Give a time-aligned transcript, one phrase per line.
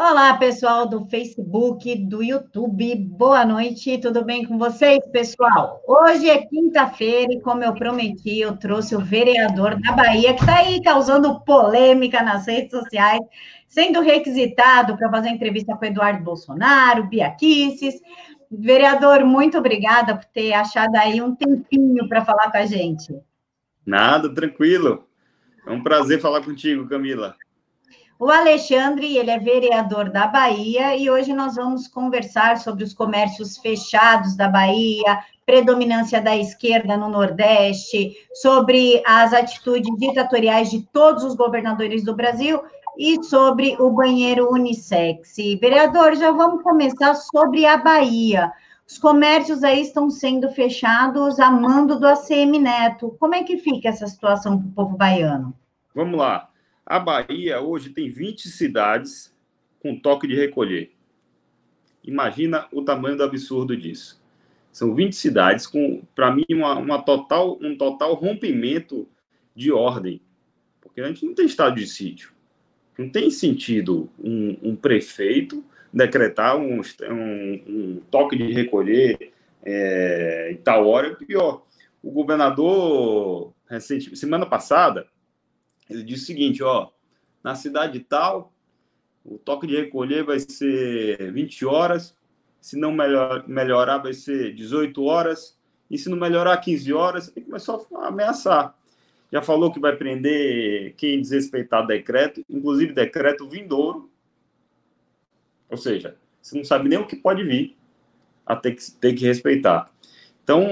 [0.00, 5.82] Olá, pessoal do Facebook, do YouTube, boa noite, tudo bem com vocês, pessoal?
[5.88, 10.58] Hoje é quinta-feira e, como eu prometi, eu trouxe o vereador da Bahia, que está
[10.58, 13.18] aí causando polêmica nas redes sociais,
[13.66, 17.34] sendo requisitado para fazer entrevista com Eduardo Bolsonaro, Bia.
[18.48, 23.12] Vereador, muito obrigada por ter achado aí um tempinho para falar com a gente.
[23.84, 25.08] Nada, tranquilo.
[25.66, 27.34] É um prazer falar contigo, Camila.
[28.20, 33.56] O Alexandre, ele é vereador da Bahia e hoje nós vamos conversar sobre os comércios
[33.56, 41.36] fechados da Bahia, predominância da esquerda no Nordeste, sobre as atitudes ditatoriais de todos os
[41.36, 42.60] governadores do Brasil
[42.98, 45.36] e sobre o banheiro unissex.
[45.60, 48.52] Vereador, já vamos começar sobre a Bahia.
[48.84, 53.14] Os comércios aí estão sendo fechados a mando do ACM Neto.
[53.20, 55.54] Como é que fica essa situação para o povo baiano?
[55.94, 56.47] Vamos lá.
[56.88, 59.30] A Bahia hoje tem 20 cidades
[59.78, 60.90] com toque de recolher.
[62.02, 64.18] Imagina o tamanho do absurdo disso.
[64.72, 69.06] São 20 cidades com, para mim, uma, uma, total, um total rompimento
[69.54, 70.22] de ordem.
[70.80, 72.32] Porque a gente não tem estado de sítio.
[72.96, 79.30] Não tem sentido um, um prefeito decretar um, um, um, toque de recolher
[79.62, 81.14] é, em tal hora.
[81.16, 81.66] Pior,
[82.02, 85.06] o governador, recente, semana passada,
[85.88, 86.90] ele disse o seguinte, ó,
[87.42, 88.52] na cidade tal,
[89.24, 92.16] o toque de recolher vai ser 20 horas,
[92.60, 95.56] se não melhor, melhorar vai ser 18 horas,
[95.90, 98.76] e se não melhorar 15 horas, ele começou a ameaçar.
[99.32, 104.10] Já falou que vai prender quem desrespeitar decreto, inclusive decreto vindouro.
[105.68, 107.76] Ou seja, você não sabe nem o que pode vir
[108.46, 109.90] a ter que, ter que respeitar.
[110.42, 110.64] Então,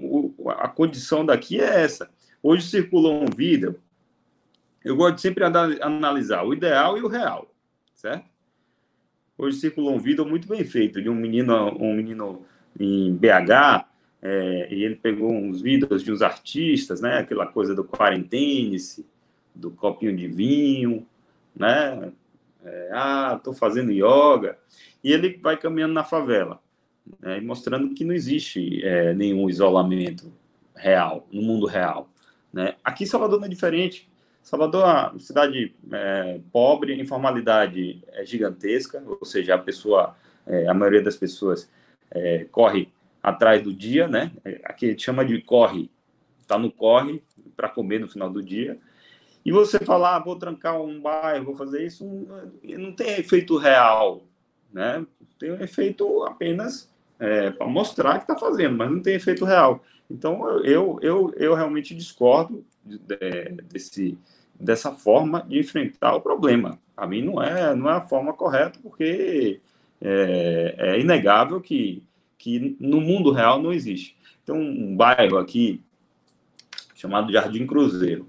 [0.00, 2.08] o, a condição daqui é essa.
[2.40, 3.80] Hoje circulou um vídeo
[4.88, 7.54] eu gosto de sempre analisar o ideal e o real,
[7.94, 8.24] certo?
[9.36, 12.42] Hoje circulou um vídeo muito bem feito de um menino, um menino
[12.80, 13.86] em BH,
[14.22, 17.18] é, e ele pegou uns vídeos de uns artistas, né?
[17.18, 19.06] Aquela coisa do quarentênice,
[19.54, 21.06] do copinho de vinho,
[21.54, 22.10] né?
[22.64, 24.58] É, ah, tô fazendo yoga.
[25.04, 26.60] E ele vai caminhando na favela,
[27.20, 30.32] né, mostrando que não existe é, nenhum isolamento
[30.74, 32.10] real, no mundo real.
[32.52, 32.74] Né?
[32.82, 34.08] Aqui Salvador não é diferente.
[34.48, 40.16] Salvador é uma cidade é, pobre, informalidade é gigantesca, ou seja, a pessoa,
[40.46, 41.70] é, a maioria das pessoas
[42.10, 42.90] é, corre
[43.22, 44.32] atrás do dia, né?
[44.64, 45.90] Aqui a gente chama de corre,
[46.40, 47.22] está no corre
[47.54, 48.78] para comer no final do dia.
[49.44, 53.58] E você falar, ah, vou trancar um bairro, vou fazer isso, não, não tem efeito
[53.58, 54.22] real,
[54.72, 55.04] né?
[55.38, 59.84] Tem um efeito apenas é, para mostrar que está fazendo, mas não tem efeito real.
[60.10, 64.16] Então, eu, eu, eu realmente discordo de, de, desse,
[64.58, 66.78] dessa forma de enfrentar o problema.
[66.96, 69.60] A mim não é, não é a forma correta, porque
[70.00, 72.02] é, é inegável que,
[72.36, 74.16] que no mundo real não existe.
[74.44, 75.82] Tem um bairro aqui
[76.94, 78.26] chamado Jardim Cruzeiro.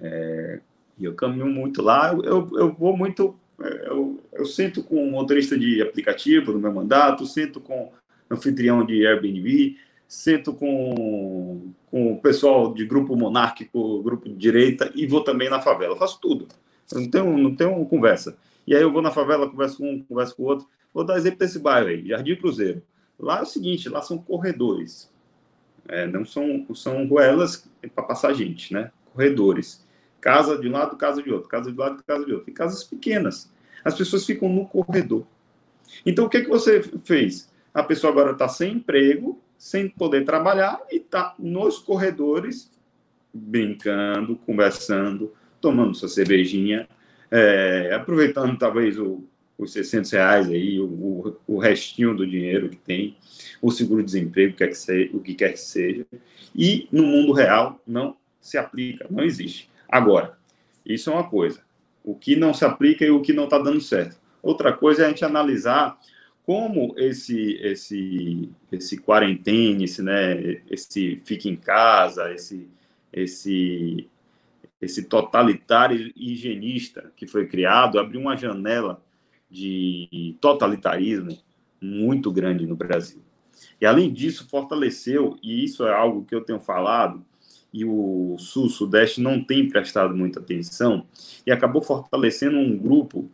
[0.00, 0.60] É,
[0.98, 3.38] e eu caminho muito lá, eu, eu vou muito.
[3.58, 7.92] Eu, eu sinto com motorista de aplicativo no meu mandato, sinto com
[8.30, 9.76] anfitrião de Airbnb,
[10.08, 15.60] sento com, com o pessoal de grupo monárquico, grupo de direita, e vou também na
[15.60, 15.94] favela.
[15.94, 16.46] Eu faço tudo.
[16.92, 18.36] Eu não tenho, não tenho conversa.
[18.66, 20.66] E aí eu vou na favela, converso com um, converso com o outro.
[20.92, 22.82] Vou dar exemplo desse bairro aí, Jardim Cruzeiro.
[23.18, 25.10] Lá é o seguinte, lá são corredores.
[25.88, 28.90] É, não são, são ruelas para passar gente, né?
[29.12, 29.84] Corredores.
[30.20, 31.48] Casa de um lado, casa de outro.
[31.48, 32.50] Casa de um lado, casa de outro.
[32.50, 33.50] E casas pequenas.
[33.84, 35.24] As pessoas ficam no corredor.
[36.04, 37.50] Então, o que, que você fez?
[37.72, 42.70] A pessoa agora está sem emprego, sem poder trabalhar e está nos corredores
[43.32, 46.88] brincando, conversando, tomando sua cervejinha,
[47.30, 49.24] é, aproveitando talvez o,
[49.58, 53.16] os 600 reais aí, o, o, restinho do dinheiro que tem,
[53.60, 56.06] o seguro-desemprego, o, que que o que quer que seja,
[56.54, 59.68] e no mundo real não se aplica, não existe.
[59.88, 60.38] Agora,
[60.84, 61.60] isso é uma coisa,
[62.04, 64.16] o que não se aplica e o que não está dando certo.
[64.42, 65.98] Outra coisa é a gente analisar
[66.46, 72.68] como esse esse esse quarentena, esse né, esse fica em casa, esse
[73.12, 74.08] esse
[74.80, 79.02] esse totalitário higienista que foi criado abriu uma janela
[79.50, 81.36] de totalitarismo
[81.80, 83.22] muito grande no Brasil.
[83.80, 87.24] E além disso, fortaleceu, e isso é algo que eu tenho falado,
[87.72, 91.06] e o Sul-Sudeste não tem prestado muita atenção,
[91.46, 93.30] e acabou fortalecendo um grupo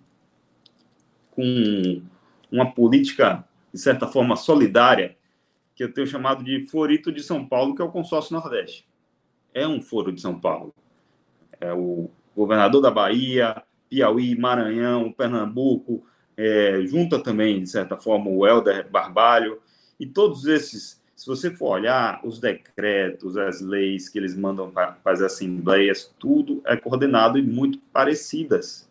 [1.32, 2.02] com
[2.52, 5.16] uma política, de certa forma, solidária,
[5.74, 8.86] que eu tenho chamado de Forito de São Paulo, que é o consórcio Nordeste.
[9.54, 10.74] É um foro de São Paulo.
[11.58, 16.04] É o governador da Bahia, Piauí, Maranhão, Pernambuco,
[16.36, 19.60] é, junta também, de certa forma, o Helder Barbalho,
[19.98, 24.98] e todos esses, se você for olhar os decretos, as leis que eles mandam para
[25.04, 28.88] as assembleias, tudo é coordenado e muito parecidas.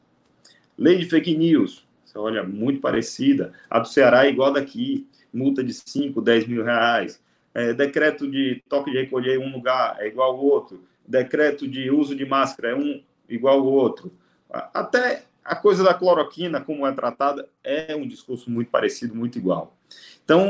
[0.78, 1.86] Lei de fake news,
[2.16, 3.54] olha, muito parecida.
[3.70, 7.22] A do Ceará é igual daqui, multa de 5, 10 mil reais.
[7.54, 10.84] É, decreto de toque de recolher em um lugar é igual ao outro.
[11.08, 14.14] Decreto de uso de máscara é um igual ao outro.
[14.50, 19.76] Até a coisa da cloroquina, como é tratada, é um discurso muito parecido, muito igual.
[20.24, 20.46] Então,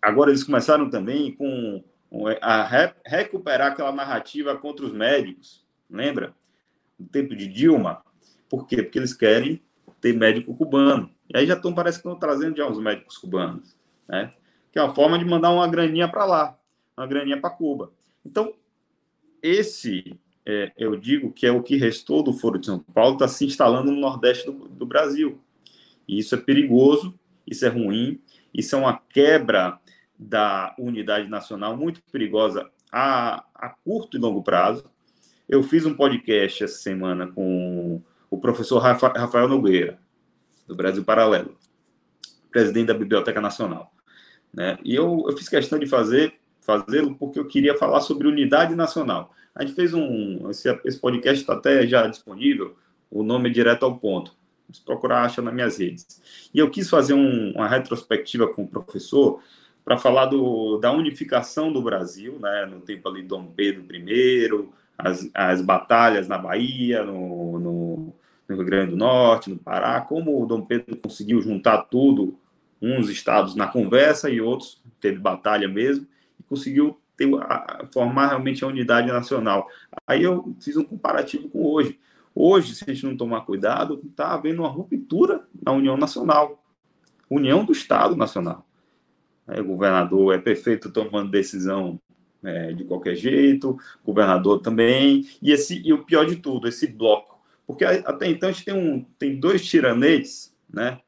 [0.00, 1.82] agora eles começaram também com
[2.40, 6.34] a recuperar aquela narrativa contra os médicos, lembra?
[6.98, 8.02] No tempo de Dilma.
[8.48, 8.82] Por quê?
[8.82, 9.62] Porque eles querem
[10.00, 11.10] ter médico cubano.
[11.28, 13.76] E aí já estão, parece que estão trazendo já os médicos cubanos,
[14.08, 14.32] né?
[14.72, 16.58] Que é uma forma de mandar uma graninha para lá,
[16.96, 17.92] uma graninha para Cuba.
[18.24, 18.54] Então,
[19.42, 23.28] esse é, eu digo que é o que restou do Foro de São Paulo, está
[23.28, 25.40] se instalando no Nordeste do, do, Brasil.
[26.08, 27.14] E isso é perigoso,
[27.46, 28.20] isso é ruim,
[28.52, 29.78] isso é uma quebra
[30.18, 34.84] da unidade nacional muito perigosa a, a curto e longo prazo.
[35.48, 39.98] Eu fiz um podcast essa semana com o professor Rafael Nogueira,
[40.66, 41.56] do Brasil Paralelo,
[42.50, 43.92] presidente da Biblioteca Nacional.
[44.54, 44.78] Né?
[44.84, 49.32] E eu, eu fiz questão de fazer fazê-lo porque eu queria falar sobre unidade nacional.
[49.54, 50.48] A gente fez um.
[50.50, 52.76] Esse, esse podcast está até já disponível,
[53.10, 54.38] o nome é direto ao ponto.
[54.72, 56.22] Se procurar, acha nas minhas redes.
[56.54, 59.42] E eu quis fazer um, uma retrospectiva com o professor
[59.84, 65.28] para falar do, da unificação do Brasil, né, no tempo ali Dom Pedro I, as,
[65.34, 68.14] as batalhas na Bahia, no, no,
[68.50, 72.36] no Rio Grande do Norte, no Pará, como o Dom Pedro conseguiu juntar tudo,
[72.82, 76.06] uns estados na conversa e outros teve batalha mesmo,
[76.38, 79.68] e conseguiu ter, a, formar realmente a unidade nacional.
[80.06, 81.98] Aí eu fiz um comparativo com hoje.
[82.34, 86.62] Hoje, se a gente não tomar cuidado, está havendo uma ruptura na União Nacional,
[87.28, 88.66] União do Estado Nacional.
[89.46, 92.00] É, o governador é prefeito tomando decisão
[92.42, 97.29] é, de qualquer jeito, governador também, e, esse, e o pior de tudo, esse bloco.
[97.70, 100.98] Porque até então a gente tem, um, tem dois tiranetes, né,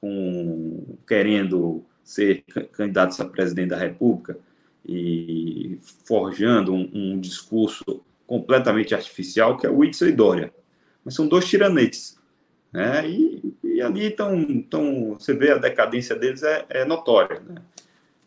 [0.00, 2.42] com, querendo ser
[2.72, 4.36] candidatos a presidente da República,
[4.84, 10.52] e forjando um, um discurso completamente artificial, que é o Whitson e Dória.
[11.04, 12.18] Mas são dois tiranetes.
[12.72, 13.08] Né?
[13.08, 17.40] E, e ali então, então você vê a decadência deles é, é notória.
[17.40, 17.62] Né?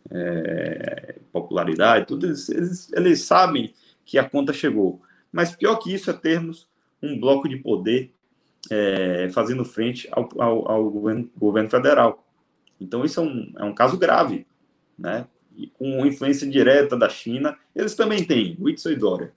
[0.09, 3.73] É, popularidade, tudo eles, eles, eles, sabem
[4.05, 5.01] que a conta chegou.
[5.31, 6.67] Mas pior que isso é termos
[7.03, 8.11] um bloco de poder
[8.71, 12.25] é, fazendo frente ao, ao, ao governo, governo, federal.
[12.79, 14.47] Então isso é um, é um caso grave,
[14.97, 15.27] né?
[15.77, 19.31] com influência direta da China, eles também têm, Whitson e Dória.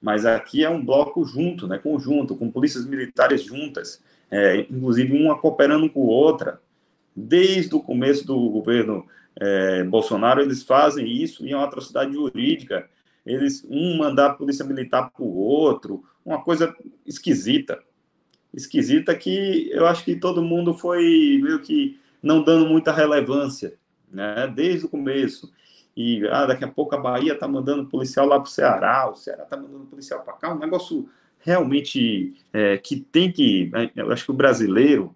[0.00, 5.38] Mas aqui é um bloco junto, né, conjunto, com polícias militares juntas, é, inclusive uma
[5.38, 6.60] cooperando com outra.
[7.14, 9.06] Desde o começo do governo
[9.40, 12.88] é, Bolsonaro, eles fazem isso e é uma atrocidade jurídica.
[13.24, 16.76] Eles, um mandar a polícia militar para o outro, uma coisa
[17.06, 17.82] esquisita.
[18.52, 23.78] Esquisita que eu acho que todo mundo foi meio que não dando muita relevância
[24.10, 24.50] né?
[24.54, 25.52] Desde o começo.
[25.96, 29.14] E ah, daqui a pouco a Bahia está mandando policial lá para o Ceará, o
[29.14, 31.08] Ceará está mandando policial para cá, um negócio
[31.38, 33.70] realmente é, que tem que.
[33.70, 35.14] Né, eu acho que o brasileiro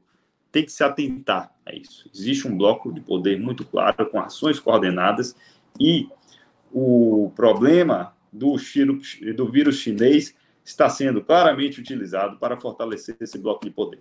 [0.51, 2.09] tem que se atentar a isso.
[2.15, 5.37] Existe um bloco de poder muito claro, com ações coordenadas,
[5.79, 6.09] e
[6.73, 8.57] o problema do,
[9.37, 10.35] do vírus chinês
[10.71, 14.01] está sendo claramente utilizado para fortalecer esse bloco de poder.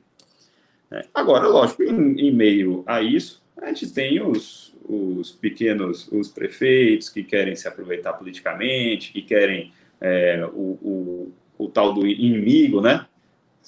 [0.92, 6.30] É, agora, lógico, em, em meio a isso, a gente tem os, os pequenos, os
[6.30, 12.82] prefeitos que querem se aproveitar politicamente, que querem é, o, o, o, tal do inimigo,
[12.82, 13.06] né?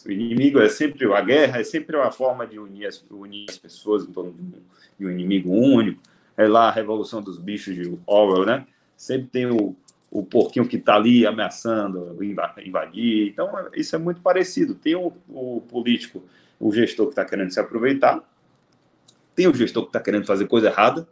[0.05, 3.57] O inimigo é sempre, a guerra é sempre uma forma de unir as, unir as
[3.57, 4.51] pessoas em torno de um,
[4.99, 6.01] de um inimigo único.
[6.35, 8.65] É lá a revolução dos bichos de Orwell, né?
[8.95, 9.75] Sempre tem o,
[10.11, 13.29] o porquinho que está ali ameaçando invadir.
[13.29, 14.75] Então, isso é muito parecido.
[14.75, 16.21] Tem o, o político,
[16.59, 18.21] o gestor que está querendo se aproveitar,
[19.33, 21.07] tem o gestor que está querendo fazer coisa errada,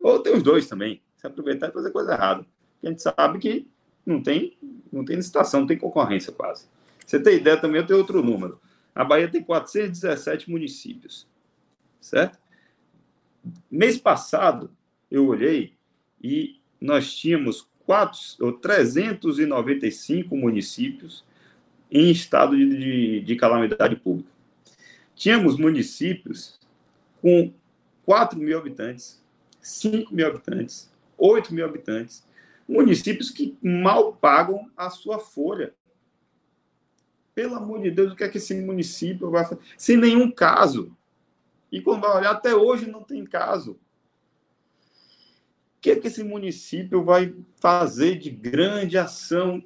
[0.00, 2.46] ou tem os dois também, se aproveitar e fazer coisa errada.
[2.80, 3.66] A gente sabe que
[4.06, 4.56] não tem,
[4.92, 6.66] não tem licitação, não tem concorrência quase.
[7.04, 8.60] Você tem ideia também, eu tenho outro número.
[8.94, 11.26] A Bahia tem 417 municípios,
[12.00, 12.38] certo?
[13.68, 14.70] Mês passado,
[15.10, 15.74] eu olhei
[16.22, 21.24] e nós tínhamos 4, ou 395 municípios
[21.90, 24.28] em estado de, de, de calamidade pública.
[25.16, 26.60] Tínhamos municípios
[27.22, 27.50] com
[28.04, 29.24] 4 mil habitantes,
[29.62, 32.28] 5 mil habitantes, 8 mil habitantes,
[32.68, 35.72] municípios que mal pagam a sua folha.
[37.34, 39.62] Pelo amor de Deus, o que é que esse município vai fazer?
[39.78, 40.94] Sem nenhum caso.
[41.72, 43.80] E quando vai olhar, até hoje não tem caso.
[45.80, 49.62] Que é que esse município vai fazer de grande ação?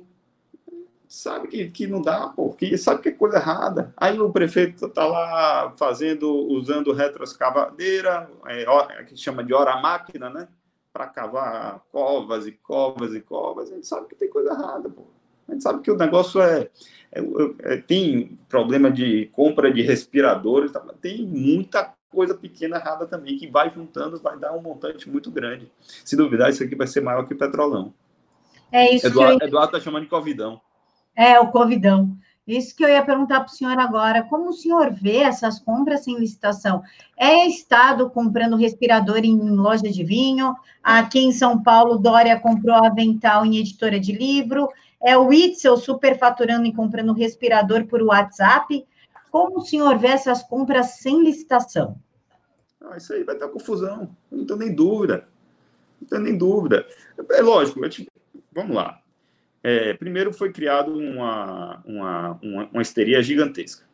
[1.09, 3.93] Sabe que, que não dá, pô, que sabe que é coisa errada.
[3.97, 10.49] Aí o prefeito está lá fazendo, usando retroescavadeira, é, que chama de hora máquina, né?
[10.93, 13.71] Para cavar covas e covas e covas.
[13.71, 15.03] A gente sabe que tem coisa errada, pô.
[15.49, 16.71] A gente sabe que o negócio é,
[17.13, 17.23] é,
[17.75, 23.47] é tem problema de compra de respiradores, tá, tem muita coisa pequena errada também, que
[23.47, 25.69] vai juntando, vai dar um montante muito grande.
[26.05, 27.93] Se duvidar, isso aqui vai ser maior que o Petrolão.
[28.71, 29.49] É isso Eduardo, eu...
[29.49, 30.61] Eduardo está chamando de Covidão.
[31.17, 32.17] É, o Covidão.
[32.47, 34.25] Isso que eu ia perguntar para o senhor agora.
[34.25, 36.83] Como o senhor vê essas compras sem licitação?
[37.17, 40.55] É Estado comprando respirador em loja de vinho?
[40.83, 44.69] Aqui em São Paulo, Dória comprou avental em editora de livro.
[45.01, 48.85] É o Itzel superfaturando e comprando respirador por WhatsApp.
[49.33, 51.99] Como o senhor vê essas compras sem licitação?
[52.79, 55.27] Ah, isso aí vai dar confusão, não tenho nem dúvida.
[55.99, 56.87] Não tenho nem dúvida.
[57.31, 57.81] É lógico,
[58.53, 59.01] vamos lá.
[59.63, 63.87] É, primeiro foi criado uma, uma, uma, uma histeria gigantesca.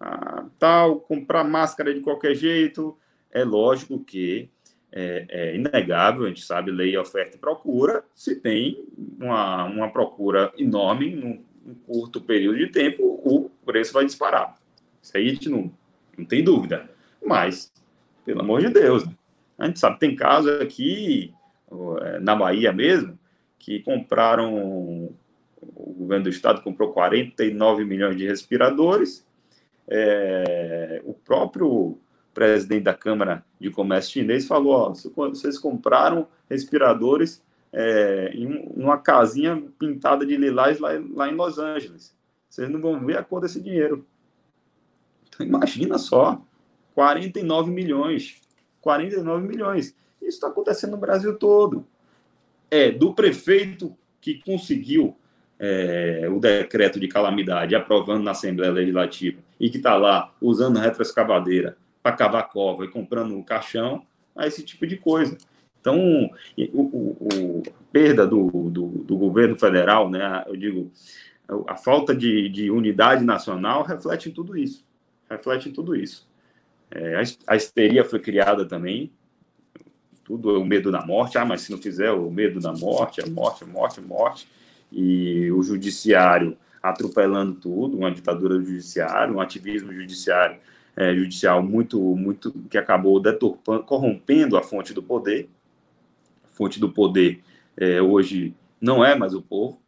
[0.00, 2.98] Ah, tal, comprar máscara de qualquer jeito,
[3.30, 4.50] é lógico que
[4.90, 8.84] é, é, inegável, a gente sabe, lei, oferta e procura, se tem
[9.20, 14.59] uma, uma procura enorme num, num curto período de tempo, o preço vai disparar.
[15.02, 15.72] Isso aí a gente não,
[16.16, 16.88] não tem dúvida.
[17.24, 17.72] Mas,
[18.24, 19.14] pelo amor de Deus, né?
[19.58, 21.34] a gente sabe, tem casos aqui,
[22.02, 23.18] é, na Bahia mesmo,
[23.58, 29.26] que compraram, o governo do estado comprou 49 milhões de respiradores,
[29.86, 31.98] é, o próprio
[32.32, 37.42] presidente da Câmara de Comércio Chinês falou, ó, vocês compraram respiradores
[37.72, 42.16] é, em uma casinha pintada de lilás lá, lá em Los Angeles.
[42.48, 44.04] Vocês não vão ver a cor desse dinheiro.
[45.44, 46.40] Imagina só,
[46.94, 48.40] 49 milhões.
[48.80, 49.94] 49 milhões.
[50.20, 51.86] Isso está acontecendo no Brasil todo.
[52.70, 55.16] É do prefeito que conseguiu
[55.58, 61.76] é, o decreto de calamidade aprovando na Assembleia Legislativa e que está lá usando retroescavadeira
[62.02, 64.04] para cavar cova e comprando um caixão
[64.36, 65.36] a esse tipo de coisa.
[65.80, 66.30] Então,
[66.74, 70.92] o perda do, do, do, governo federal, né, eu digo,
[71.66, 74.84] a falta de, de unidade nacional reflete em tudo isso
[75.30, 76.28] reflete em tudo isso.
[76.90, 79.12] É, a, histeria foi criada também,
[80.24, 83.20] tudo é o medo da morte, ah, mas se não fizer o medo da morte,
[83.20, 84.48] a morte, a morte, a morte,
[84.90, 90.58] e o judiciário atropelando tudo, uma ditadura do judiciário, um ativismo judiciário,
[90.96, 95.48] é, judicial muito, muito, que acabou deturpando, corrompendo a fonte do poder,
[96.44, 97.42] a fonte do poder
[97.76, 99.80] é, hoje não é mais o povo,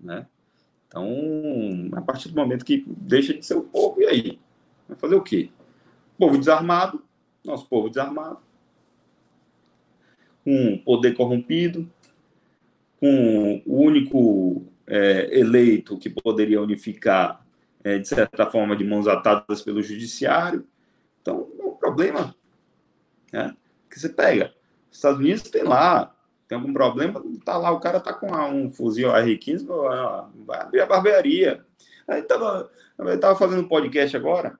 [0.00, 0.26] né?
[0.88, 1.06] Então,
[1.92, 4.38] a partir do momento que deixa de ser o povo, e aí?
[4.88, 5.50] Vai fazer o quê?
[6.18, 7.04] Povo desarmado,
[7.44, 8.38] nosso povo desarmado,
[10.44, 11.88] com poder corrompido,
[12.98, 17.44] com o único é, eleito que poderia unificar,
[17.84, 20.66] é, de certa forma, de mãos atadas pelo judiciário.
[21.20, 22.34] Então, é um problema
[23.32, 23.54] né,
[23.90, 24.54] que você pega.
[24.90, 26.14] Os Estados Unidos tem lá,
[26.48, 29.66] tem algum problema, tá lá, o cara tá com um fuzil R-15,
[30.46, 31.64] vai abrir a barbearia.
[32.08, 32.70] Aí tava,
[33.20, 34.58] tava fazendo um podcast agora,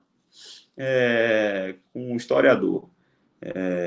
[0.76, 2.88] é, com um historiador.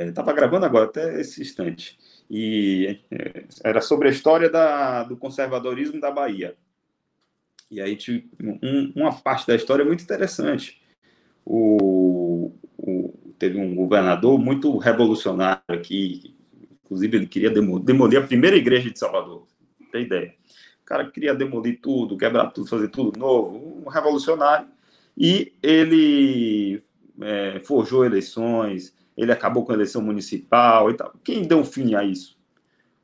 [0.08, 1.98] Estava é, gravando agora, até esse instante.
[2.30, 6.56] E é, era sobre a história da, do conservadorismo da Bahia.
[7.70, 7.98] E aí
[8.42, 10.82] um, uma parte da história é muito interessante.
[11.46, 16.36] O, o, teve um governador muito revolucionário aqui,
[16.84, 19.48] inclusive ele queria demolir, a primeira igreja de Salvador.
[19.92, 20.36] Tem ideia?
[20.82, 24.68] O cara queria demolir tudo, quebrar tudo, fazer tudo novo, um revolucionário
[25.24, 26.82] e ele
[27.22, 31.14] é, forjou eleições, ele acabou com a eleição municipal e tal.
[31.24, 32.40] Quem deu fim a isso?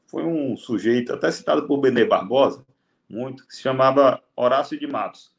[0.07, 2.65] Foi um sujeito, até citado por Benê Barbosa,
[3.07, 5.31] muito, que se chamava Horácio de Matos.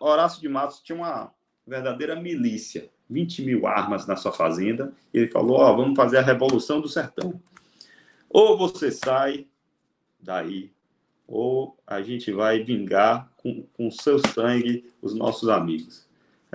[0.00, 1.32] Horácio de Matos tinha uma
[1.64, 6.22] verdadeira milícia, 20 mil armas na sua fazenda, e ele falou: Ó, vamos fazer a
[6.22, 7.40] revolução do sertão.
[8.28, 9.46] Ou você sai
[10.18, 10.72] daí,
[11.24, 16.05] ou a gente vai vingar com, com seu sangue os nossos amigos.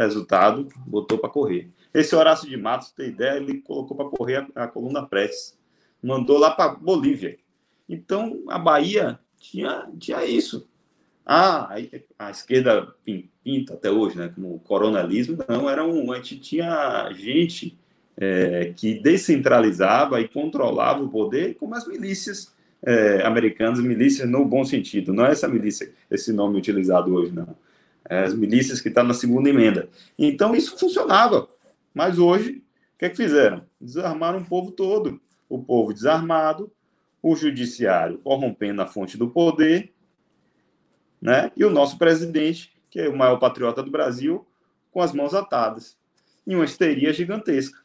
[0.04, 1.70] Resultado, botou para correr.
[1.94, 5.58] Esse Horácio de Matos, tem ideia, ele colocou para correr a, a coluna Prestes.
[6.02, 7.38] Mandou lá para Bolívia.
[7.88, 10.68] Então, a Bahia tinha, tinha isso.
[11.26, 11.70] Ah,
[12.18, 12.96] a esquerda
[13.44, 14.32] pinta até hoje, né?
[14.34, 16.12] Como coronelismo, não, era um.
[16.12, 17.78] A gente tinha gente
[18.18, 24.66] é, que descentralizava e controlava o poder, como as milícias é, americanas, milícias no bom
[24.66, 27.56] sentido, não é essa milícia, esse nome utilizado hoje, não
[28.06, 29.90] as milícias que estão tá na segunda emenda.
[30.18, 31.48] Então, isso funcionava.
[31.94, 32.64] Mas hoje,
[32.96, 33.64] o que é que fizeram?
[33.80, 35.20] Desarmaram o povo todo.
[35.50, 36.72] O povo desarmado,
[37.22, 39.94] o judiciário corrompendo a fonte do poder,
[41.22, 41.52] né?
[41.56, 44.46] e o nosso presidente, que é o maior patriota do Brasil,
[44.92, 45.98] com as mãos atadas.
[46.48, 47.80] E uma histeria gigantesca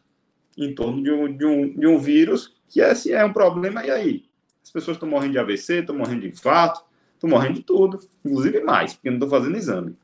[0.57, 3.85] em torno de um, de um, de um vírus que é, assim, é um problema.
[3.85, 4.25] E aí?
[4.63, 6.83] As pessoas estão morrendo de AVC, estão morrendo de infarto,
[7.15, 9.97] estão morrendo de tudo, inclusive mais, porque não estão fazendo exame.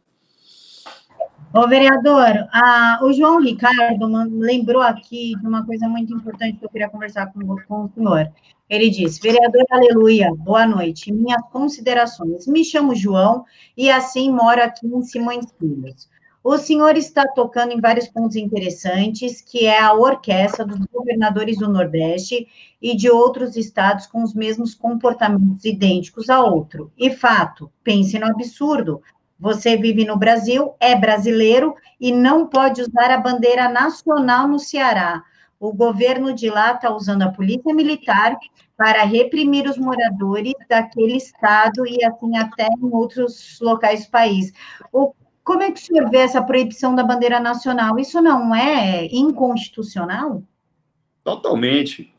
[1.54, 4.06] Ô, vereador, a, o João Ricardo
[4.38, 8.32] lembrou aqui de uma coisa muito importante que eu queria conversar com, com o senhor.
[8.70, 12.46] Ele disse, vereador, aleluia, boa noite, minhas considerações.
[12.46, 13.44] Me chamo João
[13.76, 16.08] e assim moro aqui em Simões Filhos.
[16.42, 21.68] O senhor está tocando em vários pontos interessantes, que é a orquestra dos governadores do
[21.68, 22.48] Nordeste
[22.80, 26.90] e de outros estados com os mesmos comportamentos idênticos a outro.
[26.96, 29.02] E fato, pense no absurdo.
[29.42, 35.20] Você vive no Brasil, é brasileiro e não pode usar a bandeira nacional no Ceará.
[35.58, 38.36] O governo de lá está usando a polícia militar
[38.76, 44.52] para reprimir os moradores daquele estado e assim até em outros locais do país.
[44.92, 47.98] O como é que o senhor vê essa proibição da bandeira nacional?
[47.98, 50.40] Isso não é inconstitucional?
[51.24, 52.14] Totalmente.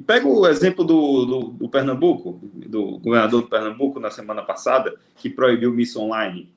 [0.00, 5.28] Pega o exemplo do, do, do, Pernambuco, do governador do Pernambuco na semana passada, que
[5.28, 6.52] proibiu missa online.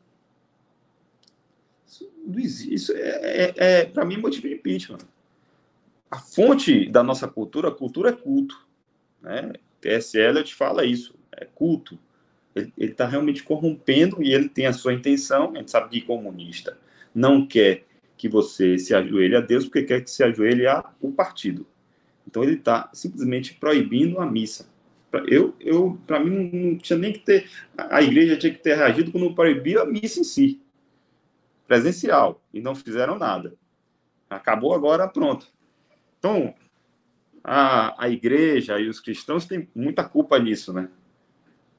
[2.37, 4.99] Isso, isso é, é, é para mim, motivo de impeachment.
[6.09, 8.59] A fonte da nossa cultura, a cultura é culto.
[9.21, 9.53] Né?
[9.81, 11.99] TSL te fala isso, é culto
[12.55, 15.51] ele está realmente corrompendo e ele tem a sua intenção.
[15.53, 16.77] A gente sabe que comunista
[17.13, 17.83] não quer
[18.17, 21.67] que você se ajoelhe a Deus, porque quer que se ajoelhe a o partido.
[22.27, 24.67] Então ele está simplesmente proibindo a missa.
[25.27, 27.49] Eu, eu para mim, não tinha nem que ter.
[27.77, 30.61] A igreja tinha que ter reagido quando proibiu a missa em si,
[31.65, 33.53] presencial, e não fizeram nada.
[34.29, 35.47] Acabou agora, pronto.
[36.19, 36.53] Então,
[37.41, 40.89] a, a igreja e os cristãos têm muita culpa nisso, né?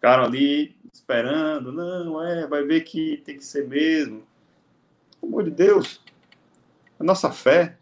[0.07, 4.23] ficaram ali esperando, não, é, vai ver que tem que ser mesmo.
[5.21, 6.01] Pelo amor de Deus,
[6.99, 7.77] a nossa fé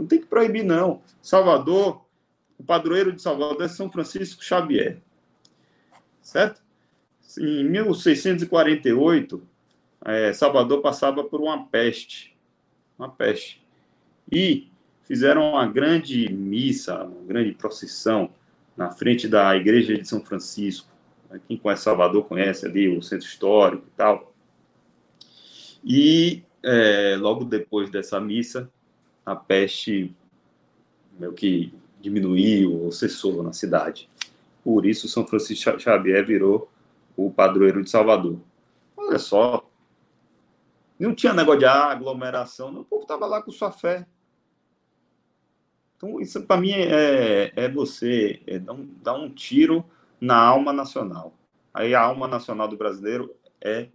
[0.00, 1.02] não tem que proibir, não.
[1.22, 2.04] Salvador,
[2.58, 4.98] o padroeiro de Salvador é São Francisco Xavier,
[6.22, 6.62] certo?
[7.38, 9.42] Em 1648,
[10.04, 12.36] é, Salvador passava por uma peste,
[12.98, 13.64] uma peste,
[14.30, 14.68] e
[15.04, 18.30] fizeram uma grande missa, uma grande procissão
[18.76, 20.90] na frente da igreja de São Francisco
[21.46, 24.32] quem conhece Salvador conhece ali o centro histórico e tal.
[25.84, 28.70] E é, logo depois dessa missa,
[29.24, 30.14] a peste
[31.18, 34.08] meio que diminuiu ou cessou na cidade.
[34.64, 36.70] Por isso, São Francisco Xavier virou
[37.16, 38.38] o padroeiro de Salvador.
[38.96, 39.68] Olha só,
[40.98, 44.06] não tinha negócio de aglomeração, o povo estava lá com sua fé.
[45.96, 49.84] Então, isso para mim é, é você é dar, um, dar um tiro
[50.20, 51.34] na alma nacional.
[51.72, 53.88] Aí a alma nacional do brasileiro é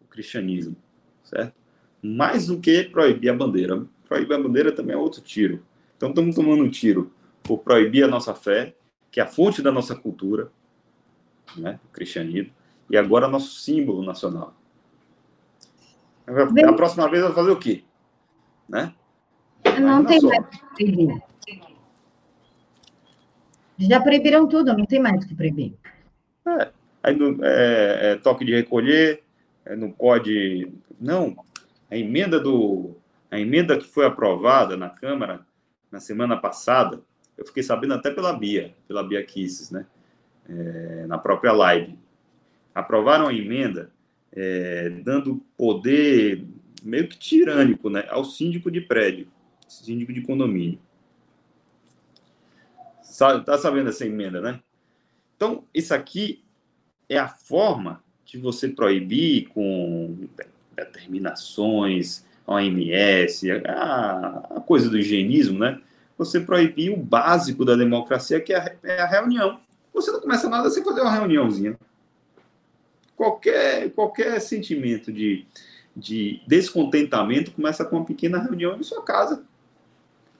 [0.00, 0.76] o cristianismo,
[1.22, 1.54] certo?
[2.02, 3.86] Mais do que proibir a bandeira.
[4.14, 5.60] Proibir a bandeira também é outro tiro.
[5.96, 8.72] Então estamos tomando um tiro por proibir a nossa fé,
[9.10, 10.52] que é a fonte da nossa cultura,
[11.56, 11.80] né?
[11.84, 12.52] o cristianismo,
[12.88, 14.54] e agora nosso símbolo nacional.
[16.28, 17.82] A próxima vez vai fazer o quê?
[18.68, 18.94] Né?
[19.80, 20.46] Não tem mais
[23.76, 25.74] já proibiram tudo, não tem mais o que proibir.
[26.46, 26.70] É,
[27.02, 29.24] aí é, é, toque de recolher,
[29.64, 30.72] é, não pode.
[31.00, 31.36] Não,
[31.90, 32.96] a emenda do.
[33.34, 35.44] A emenda que foi aprovada na Câmara
[35.90, 37.02] na semana passada,
[37.36, 39.86] eu fiquei sabendo até pela Bia, pela Bia Kisses, né?
[40.48, 41.98] É, na própria live.
[42.72, 43.90] Aprovaram a emenda
[44.30, 46.46] é, dando poder
[46.80, 49.26] meio que tirânico né, ao síndico de prédio,
[49.66, 50.78] síndico de condomínio.
[53.02, 54.60] Está sabendo essa emenda, né?
[55.36, 56.44] Então, isso aqui
[57.08, 60.28] é a forma de você proibir com
[60.76, 65.80] determinações, OMS, a, a coisa do higienismo, né?
[66.16, 69.58] Você proibir o básico da democracia, que é a, é a reunião.
[69.92, 71.78] Você não começa nada sem fazer uma reuniãozinha.
[73.16, 75.46] Qualquer, qualquer sentimento de,
[75.96, 79.44] de descontentamento começa com uma pequena reunião em sua casa.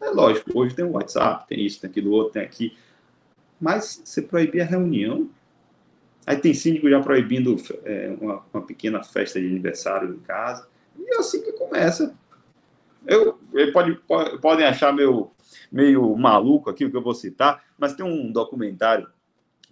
[0.00, 2.76] É lógico, hoje tem o WhatsApp, tem isso, tem aquilo outro, tem aqui.
[3.60, 5.30] Mas você proibir a reunião.
[6.26, 10.66] Aí tem síndico já proibindo é, uma, uma, pequena festa de aniversário em casa.
[10.98, 12.14] E é assim que começa.
[13.06, 15.30] Eu, eu pode, pode, podem achar meio,
[15.70, 19.08] meio maluco aqui o que eu vou citar, mas tem um documentário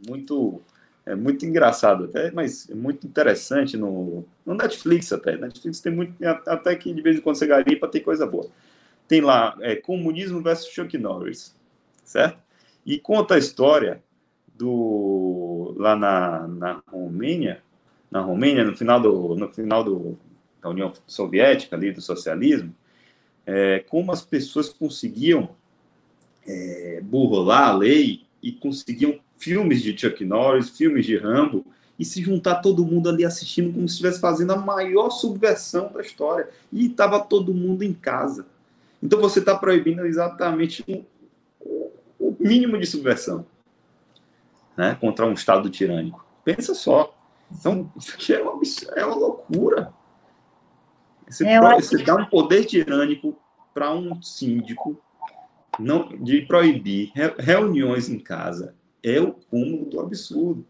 [0.07, 0.63] muito
[1.05, 5.37] é muito engraçado até, mas é muito interessante no, no Netflix até.
[5.37, 6.15] Netflix tem muito,
[6.47, 8.47] até que de vez em quando você garimpa, tem coisa boa.
[9.09, 11.57] Tem lá, é, Comunismo versus Chuck Norris,
[12.05, 12.39] certo?
[12.87, 14.03] E conta a história
[14.55, 17.63] do, lá na, na Romênia,
[18.09, 20.17] na Romênia, no final, do, no final do,
[20.63, 22.75] da União Soviética, ali, do socialismo,
[23.45, 25.51] é, como as pessoas conseguiam
[26.47, 27.03] é,
[27.51, 31.67] a lei e conseguiam filmes de Chuck Norris, filmes de Rambo,
[31.99, 36.01] e se juntar todo mundo ali assistindo como se estivesse fazendo a maior subversão da
[36.01, 36.49] história.
[36.73, 38.47] E estava todo mundo em casa.
[39.03, 40.85] Então você está proibindo exatamente
[41.61, 43.45] o, o, mínimo de subversão
[44.77, 46.25] né, contra um Estado tirânico.
[46.45, 47.17] Pensa só.
[47.51, 48.61] Então, isso aqui é uma,
[48.97, 49.93] é uma loucura.
[51.33, 53.39] Você, é, você dá um poder tirânico
[53.73, 55.01] para um síndico
[55.79, 60.67] não, de proibir reuniões em casa é o cúmulo do absurdo.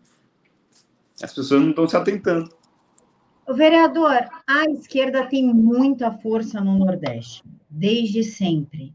[1.21, 2.49] As pessoas não estão se atentando.
[3.47, 8.95] O vereador, a esquerda tem muita força no Nordeste, desde sempre.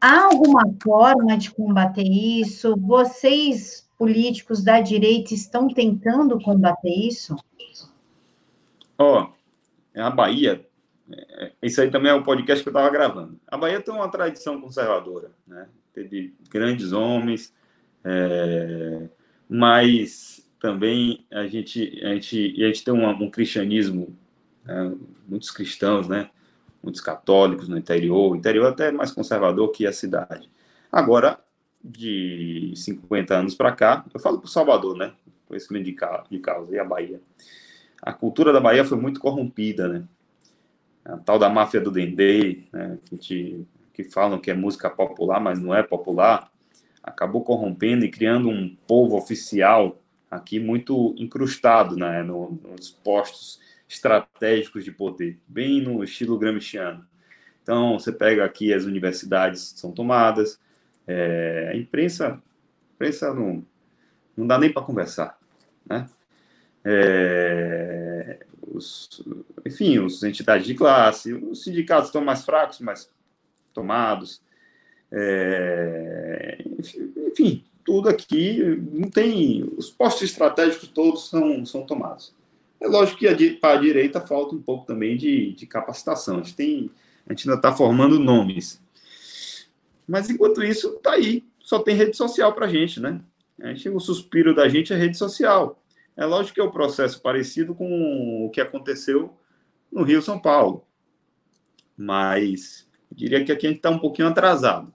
[0.00, 2.76] Há alguma forma de combater isso?
[2.76, 7.36] Vocês, políticos da direita, estão tentando combater isso?
[8.98, 9.33] Ó, oh,
[10.00, 10.64] a Bahia
[11.10, 13.38] é, isso aí também é o podcast que eu estava gravando.
[13.46, 15.68] A Bahia tem uma tradição conservadora, né?
[15.92, 17.54] Teve grandes homens,
[18.02, 19.08] é,
[19.48, 24.16] mas também a gente, a gente, a gente tem um, um cristianismo,
[24.64, 24.94] né?
[25.28, 26.30] muitos cristãos, né?
[26.82, 30.50] Muitos católicos no interior, o interior até é mais conservador que a cidade.
[30.90, 31.38] Agora,
[31.82, 35.12] de 50 anos para cá, eu falo para o Salvador, né?
[35.46, 35.96] Conhecimento de,
[36.30, 37.20] de causa, e a Bahia.
[38.04, 40.04] A cultura da Bahia foi muito corrompida, né?
[41.04, 45.40] a tal da máfia do Dendê, né, que, te, que falam que é música popular,
[45.40, 46.50] mas não é popular,
[47.02, 54.84] acabou corrompendo e criando um povo oficial aqui muito incrustado né, no, nos postos estratégicos
[54.84, 57.06] de poder, bem no estilo gramsciano.
[57.62, 60.58] Então, você pega aqui as universidades são tomadas,
[61.06, 63.64] é, a imprensa, a imprensa não,
[64.36, 65.38] não dá nem para conversar,
[65.86, 66.06] né?
[66.84, 68.38] É,
[68.74, 69.22] os,
[69.64, 73.08] enfim, os entidades de classe, os sindicatos estão mais fracos, mais
[73.72, 74.42] tomados,
[75.10, 76.64] é,
[77.28, 78.58] enfim, tudo aqui
[78.92, 82.34] não tem, os postos estratégicos todos são, são tomados.
[82.80, 86.54] É lógico que para a direita falta um pouco também de, de capacitação, a gente,
[86.54, 86.90] tem,
[87.26, 88.82] a gente ainda está formando nomes,
[90.06, 93.20] mas enquanto isso, está aí, só tem rede social para a gente, né?
[93.60, 95.80] A gente, o suspiro da gente é rede social.
[96.16, 99.36] É lógico que é um processo parecido com o que aconteceu
[99.90, 100.86] no Rio São Paulo.
[101.96, 104.92] Mas eu diria que aqui a gente está um pouquinho atrasado.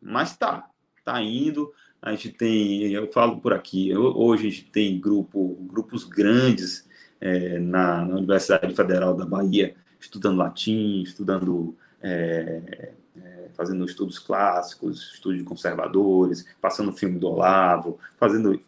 [0.00, 1.72] Mas está, está indo.
[2.00, 6.88] A gente tem, eu falo por aqui, hoje a gente tem grupo, grupos grandes
[7.20, 15.14] é, na, na, Universidade Federal da Bahia, estudando latim, estudando, é, é, fazendo estudos clássicos,
[15.14, 18.60] estudos de conservadores, passando filme do Olavo, fazendo?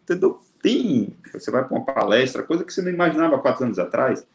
[0.61, 4.25] Tem, você vai para uma palestra, coisa que você não imaginava quatro anos atrás,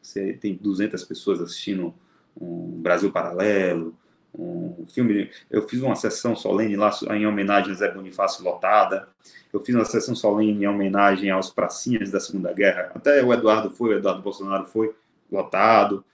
[0.00, 1.94] você tem 200 pessoas assistindo
[2.40, 3.94] um Brasil Paralelo,
[4.34, 5.30] um filme.
[5.50, 9.08] Eu fiz uma sessão solene lá em homenagem a Zé Bonifácio lotada.
[9.52, 12.92] Eu fiz uma sessão solene em homenagem aos pracinhas da Segunda Guerra.
[12.94, 14.94] Até o Eduardo foi, o Eduardo Bolsonaro foi
[15.30, 16.04] lotado.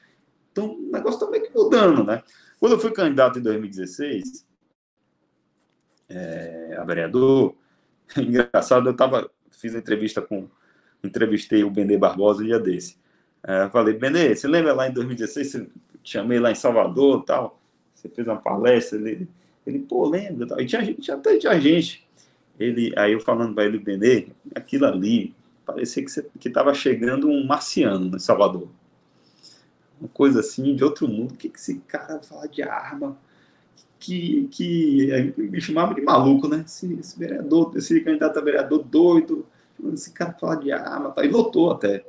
[0.51, 2.23] Então, o negócio está meio que mudando, né?
[2.59, 4.45] Quando eu fui candidato em 2016
[6.09, 7.55] é, a vereador,
[8.17, 10.49] engraçado, eu estava fiz entrevista com.
[11.03, 12.97] Entrevistei o Benê Barbosa um dia desse.
[13.43, 15.47] É, falei, Benê, você lembra lá em 2016?
[15.47, 15.65] Você
[16.03, 17.61] te chamei lá em Salvador tal?
[17.95, 18.99] Você fez uma palestra?
[18.99, 19.29] Ele,
[19.65, 20.47] ele pô, lembra?
[20.47, 20.61] Tal.
[20.61, 22.07] E tinha gente, até tinha gente.
[22.59, 27.29] Ele, aí eu falando para ele, Benê, aquilo ali, parecia que estava que tava chegando
[27.29, 28.69] um marciano em Salvador.
[30.01, 31.35] Uma coisa assim, de outro mundo.
[31.35, 33.17] O que, que esse cara fala de arma?
[33.99, 36.63] Que, que me chamava de maluco, né?
[36.65, 39.47] Esse, esse vereador, esse candidato a vereador doido,
[39.93, 41.25] esse cara fala de arma, tá?
[41.25, 42.05] e votou até.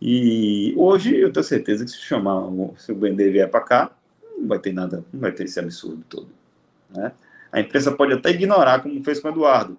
[0.00, 3.90] E hoje eu tenho certeza que se chamar, se o Bender vier para cá,
[4.36, 6.28] não vai ter nada, não vai ter esse absurdo todo.
[6.90, 7.12] Né?
[7.52, 9.78] A imprensa pode até ignorar, como fez com o Eduardo.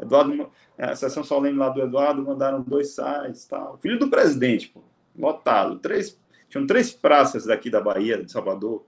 [0.00, 3.78] Eduardo, a sessão solene lá do Eduardo, mandaram dois sites, tal.
[3.78, 4.80] Filho do presidente, pô,
[5.18, 5.78] lotado.
[5.78, 8.84] Três, tinham três praças daqui da Bahia, de Salvador,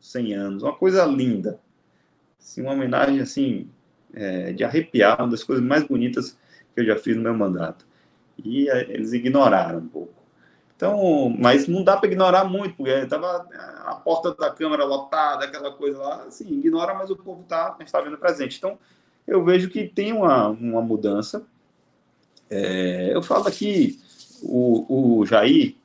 [0.00, 1.58] 100 anos, uma coisa linda.
[2.38, 3.68] Assim, uma homenagem assim
[4.12, 6.36] é, de arrepiar, uma das coisas mais bonitas
[6.74, 7.86] que eu já fiz no meu mandato.
[8.38, 10.20] E é, eles ignoraram um pouco.
[10.80, 13.46] Então, mas não dá para ignorar muito, porque estava
[13.84, 18.00] a porta da Câmara lotada, aquela coisa lá, assim, ignora, mas o povo tá, está
[18.00, 18.56] vendo presente.
[18.56, 18.78] Então,
[19.26, 21.46] eu vejo que tem uma, uma mudança.
[22.48, 24.00] É, eu falo aqui,
[24.42, 25.76] o, o Jair,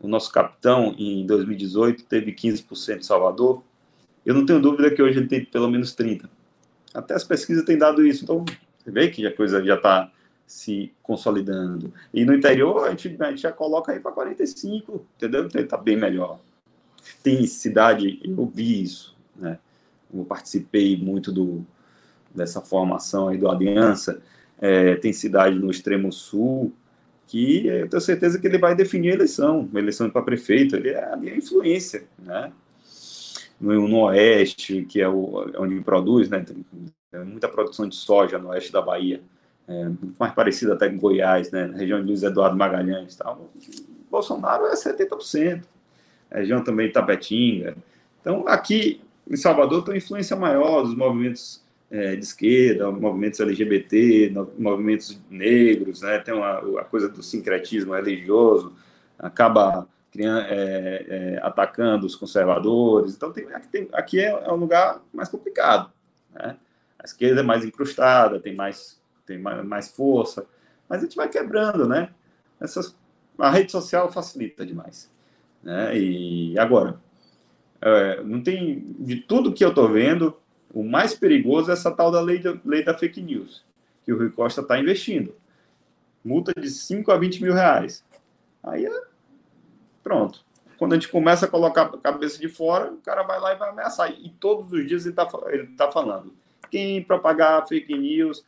[0.00, 3.62] o nosso capitão, em 2018, teve 15% de Salvador.
[4.24, 6.28] Eu não tenho dúvida que hoje ele tem pelo menos 30%.
[6.94, 8.24] Até as pesquisas têm dado isso.
[8.24, 8.44] Então,
[8.78, 10.10] você vê que a coisa já está
[10.46, 11.92] se consolidando.
[12.12, 15.46] E no interior, a gente, a gente já coloca aí para 45%, entendeu?
[15.46, 16.38] Então, está bem melhor.
[17.22, 19.58] Tem cidade, eu vi isso, né?
[20.12, 21.66] Eu participei muito do,
[22.34, 24.22] dessa formação aí do Aliança.
[24.58, 26.72] É, tem cidade no extremo sul
[27.26, 30.90] que eu tenho certeza que ele vai definir a eleição, uma eleição para prefeito, ele
[30.90, 32.52] é a minha influência, né?
[33.60, 36.40] No, no oeste, que é o, é onde produz, né?
[36.40, 36.64] Tem,
[37.24, 39.22] muita produção de soja no oeste da Bahia,
[39.66, 41.66] é, mais parecido até com Goiás, né?
[41.66, 43.50] Na região de Luiz Eduardo Magalhães, tal.
[44.10, 45.64] Bolsonaro é 70%,
[46.30, 47.76] a região também Tapetinga.
[48.20, 54.32] Então, aqui em Salvador tem uma influência maior dos movimentos é, de esquerda, movimentos LGBT,
[54.58, 56.18] movimentos negros, né?
[56.18, 58.74] tem uma, a coisa do sincretismo religioso,
[59.18, 63.14] acaba é, é, atacando os conservadores.
[63.14, 65.92] Então, tem, aqui, tem, aqui é, é, um lugar mais complicado.
[66.34, 66.56] Né?
[66.98, 70.46] A esquerda é mais incrustada, tem mais, tem mais, mais força,
[70.88, 72.10] mas a gente vai quebrando, né?
[72.60, 72.96] Essas,
[73.38, 75.10] a rede social facilita demais.
[75.62, 75.98] Né?
[75.98, 76.98] E agora,
[77.80, 80.36] é, não tem de tudo que eu estou vendo,
[80.76, 83.64] o mais perigoso é essa tal da lei, da, lei da fake news,
[84.04, 85.34] que o Rui Costa está investindo.
[86.22, 88.04] Multa de 5 a 20 mil reais.
[88.62, 89.02] Aí é
[90.02, 90.44] pronto.
[90.76, 93.56] Quando a gente começa a colocar a cabeça de fora, o cara vai lá e
[93.56, 94.10] vai ameaçar.
[94.10, 96.34] E todos os dias ele está ele tá falando.
[96.70, 98.44] Quem propagar fake news,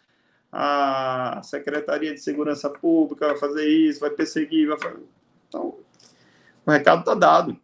[0.53, 5.01] a Secretaria de Segurança Pública vai fazer isso, vai perseguir, vai fazer...
[5.49, 5.79] Então,
[6.67, 7.59] o recado está dado.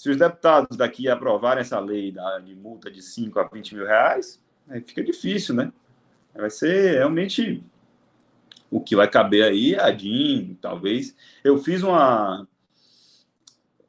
[0.00, 3.84] Se os deputados daqui aprovarem essa lei da, de multa de 5 a 20 mil
[3.84, 5.70] reais, aí fica difícil, né?
[6.34, 7.62] Vai ser realmente
[8.70, 11.14] o que vai caber aí a DIN, talvez.
[11.44, 12.48] Eu fiz uma.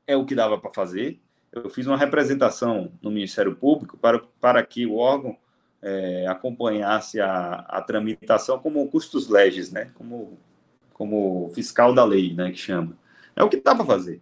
[0.06, 1.18] É o que dava para fazer.
[1.50, 5.38] Eu fiz uma representação no Ministério Público para, para que o órgão
[5.82, 9.92] é, acompanhasse a, a tramitação como custos legis, né?
[9.94, 10.38] Como,
[10.92, 12.52] como fiscal da lei, né?
[12.52, 12.98] Que chama.
[13.34, 14.22] É o que dá para fazer.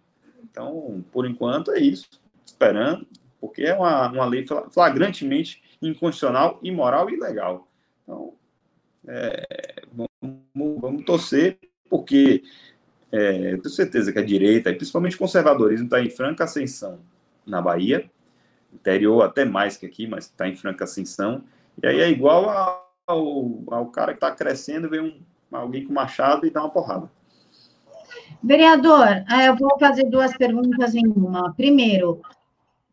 [0.50, 2.08] Então, por enquanto, é isso.
[2.44, 3.06] Esperando,
[3.40, 7.68] porque é uma, uma lei flagrantemente inconstitucional, imoral e ilegal.
[8.02, 8.34] Então,
[9.06, 11.58] é, vamos, vamos, torcer,
[11.88, 12.42] porque
[13.10, 17.00] é, tenho certeza que a direita, principalmente o conservadorismo, está em franca ascensão
[17.46, 18.10] na Bahia,
[18.72, 21.44] interior até mais que aqui, mas está em franca ascensão.
[21.82, 22.50] E aí é igual
[23.06, 27.10] ao, ao cara que está crescendo, vem um, alguém com machado e dá uma porrada.
[28.42, 31.52] Vereador, eh, eu vou fazer duas perguntas em uma.
[31.54, 32.20] Primeiro,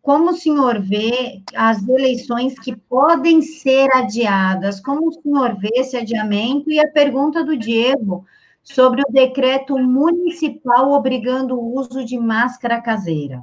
[0.01, 4.79] como o senhor vê as eleições que podem ser adiadas?
[4.79, 6.71] Como o senhor vê esse adiamento?
[6.71, 8.25] E a pergunta do Diego
[8.63, 13.41] sobre o decreto municipal obrigando o uso de máscara caseira.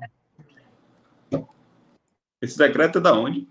[2.40, 3.48] Esse decreto é da onde?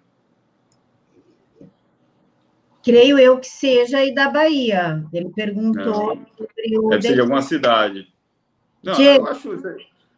[2.83, 5.03] Creio eu que seja aí da Bahia.
[5.11, 6.25] Ele perguntou Não.
[6.37, 6.89] sobre o.
[6.89, 8.12] Deve ser de alguma cidade.
[8.83, 9.49] Não, eu acho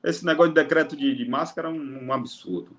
[0.03, 2.75] esse negócio de decreto de, de máscara um, um, absurdo.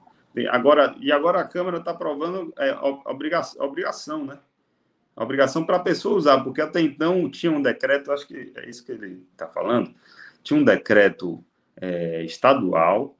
[0.50, 2.72] Agora, e agora a Câmara está aprovando é,
[3.06, 4.38] obrigação, obrigação, né?
[5.16, 8.84] Obrigação para a pessoa usar, porque até então tinha um decreto, acho que é isso
[8.84, 9.94] que ele está falando,
[10.42, 11.42] tinha um decreto
[11.80, 13.16] é, estadual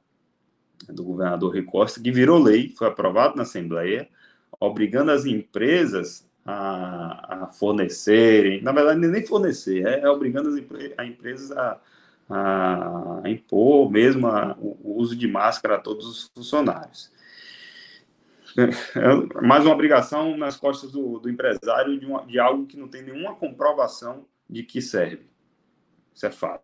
[0.87, 4.07] do governador Rui Costa, que virou lei, foi aprovado na Assembleia,
[4.59, 10.63] obrigando as empresas a, a fornecerem, na verdade, nem fornecer, é, é obrigando as,
[10.97, 11.81] a empresas a
[12.29, 17.11] a impor mesmo a, o uso de máscara a todos os funcionários.
[18.57, 22.87] É mais uma obrigação nas costas do, do empresário de, uma, de, algo que não
[22.87, 25.29] tem nenhuma comprovação de que serve.
[26.13, 26.63] Isso é fato.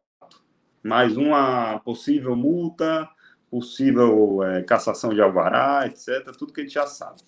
[0.81, 3.07] Mais uma possível multa,
[3.49, 6.35] possível é, cassação de alvará, etc.
[6.35, 7.21] Tudo que a gente já sabe.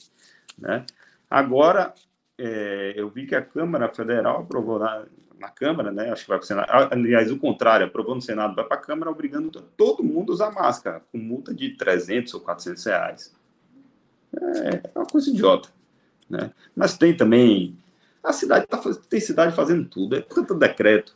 [0.57, 0.83] Né?
[1.29, 1.93] Agora,
[2.37, 5.05] é, eu vi que a Câmara Federal aprovou na,
[5.45, 6.11] na Câmara, né?
[6.11, 6.69] Acho que vai para o Senado.
[6.91, 10.51] Aliás, o contrário, aprovou no Senado, vai para a Câmara, obrigando todo mundo a usar
[10.51, 13.35] máscara, com multa de 300 ou 400 reais.
[14.35, 15.69] É, é uma coisa idiota,
[16.29, 16.51] né?
[16.75, 17.77] Mas tem também.
[18.23, 21.15] A cidade tá, tem cidade fazendo tudo, é tanto decreto,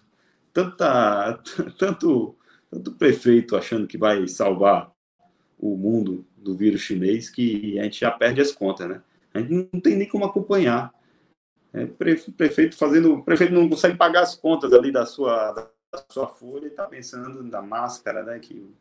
[0.54, 1.40] tanta,
[1.78, 2.36] tanto,
[2.70, 4.92] tanto prefeito achando que vai salvar
[5.58, 9.02] o mundo do vírus chinês que a gente já perde as contas, né?
[9.34, 10.94] A gente não tem nem como acompanhar.
[11.74, 15.70] É, prefeito fazendo, prefeito não consegue pagar as contas ali da sua, da
[16.10, 18.40] sua folha e está pensando na máscara, né?
[18.40, 18.74] Que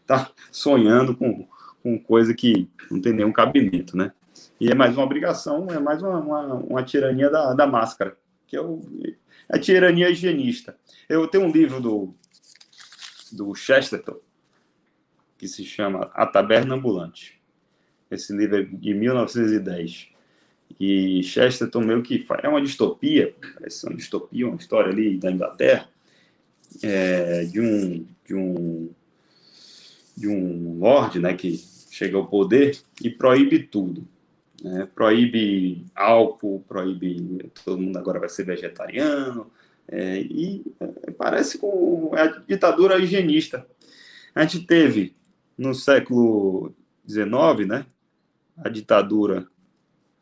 [0.00, 1.46] está sonhando com,
[1.82, 4.12] com coisa que não tem nenhum cabimento, né?
[4.60, 8.56] E é mais uma obrigação, é mais uma, uma, uma tirania da, da máscara, que
[8.56, 8.80] é o,
[9.48, 10.78] a tirania higienista.
[11.08, 12.14] Eu tenho um livro do,
[13.32, 14.18] do Chesterton,
[15.36, 17.40] que se chama A Taberna Ambulante.
[18.10, 20.15] Esse livro é de 1910.
[20.78, 25.88] E Chesterton meio que é uma distopia, parece uma distopia, uma história ali da Inglaterra,
[26.82, 28.90] é, de um de um
[30.16, 34.06] de um lord, né, que chega ao poder e proíbe tudo.
[34.62, 34.88] Né?
[34.94, 39.50] Proíbe álcool, proíbe todo mundo agora vai ser vegetariano,
[39.88, 43.66] é, e é, parece com a ditadura higienista.
[44.34, 45.14] A gente teve
[45.56, 46.74] no século
[47.08, 47.86] XIX, né,
[48.56, 49.46] a ditadura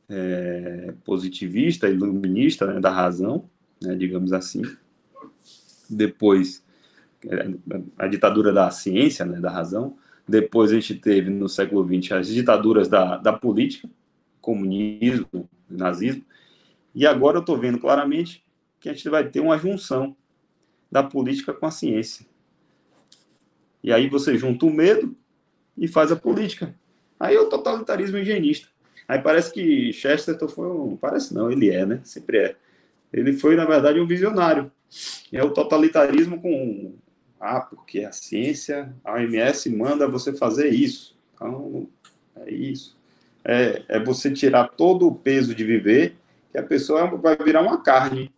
[0.08, 3.48] é, positivista, iluminista né, da razão,
[3.80, 4.62] né, digamos assim.
[5.88, 6.64] Depois,
[7.26, 7.50] é,
[7.98, 9.96] a ditadura da ciência, né, da razão.
[10.26, 13.88] Depois a gente teve, no século XX, as ditaduras da, da política,
[14.40, 16.24] comunismo, nazismo.
[16.94, 18.44] E agora eu estou vendo claramente
[18.80, 20.16] que a gente vai ter uma junção
[20.90, 22.26] da política com a ciência.
[23.82, 25.14] E aí você junta o medo
[25.76, 26.74] e faz a política.
[27.18, 28.68] Aí é o totalitarismo higienista.
[29.06, 30.96] Aí parece que Chesterton foi um.
[30.96, 32.00] Parece não, ele é, né?
[32.04, 32.56] Sempre é.
[33.12, 34.70] Ele foi, na verdade, um visionário.
[35.32, 36.94] É o totalitarismo com.
[37.40, 41.16] Ah, porque a ciência, a OMS manda você fazer isso.
[41.34, 41.88] Então,
[42.36, 42.96] é isso.
[43.44, 46.16] É, é você tirar todo o peso de viver,
[46.50, 48.32] que a pessoa vai virar uma carne.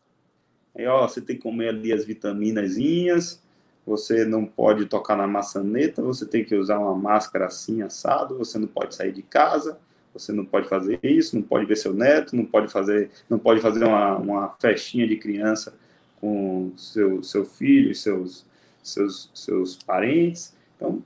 [0.76, 3.40] Aí, ó, você tem que comer ali as vitaminazinhas,
[3.86, 8.58] você não pode tocar na maçaneta, você tem que usar uma máscara assim, assado, você
[8.58, 9.78] não pode sair de casa,
[10.18, 13.60] você não pode fazer isso, não pode ver seu neto, não pode fazer, não pode
[13.60, 15.76] fazer uma, uma festinha de criança
[16.20, 18.46] com seu, seu filho seus,
[18.82, 20.56] seus, seus parentes.
[20.76, 21.02] Então,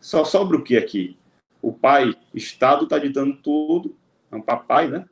[0.00, 1.16] só sobra o que aqui?
[1.62, 3.94] O pai, Estado está ditando tudo,
[4.30, 5.04] é um papai, né?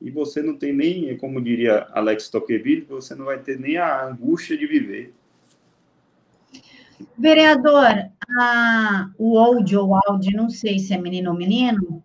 [0.00, 4.06] E você não tem nem, como diria Alex Tocqueville, você não vai ter nem a
[4.06, 5.12] angústia de viver.
[7.16, 9.88] Vereador, a, o Old ou
[10.34, 12.02] não sei se é menino ou menino,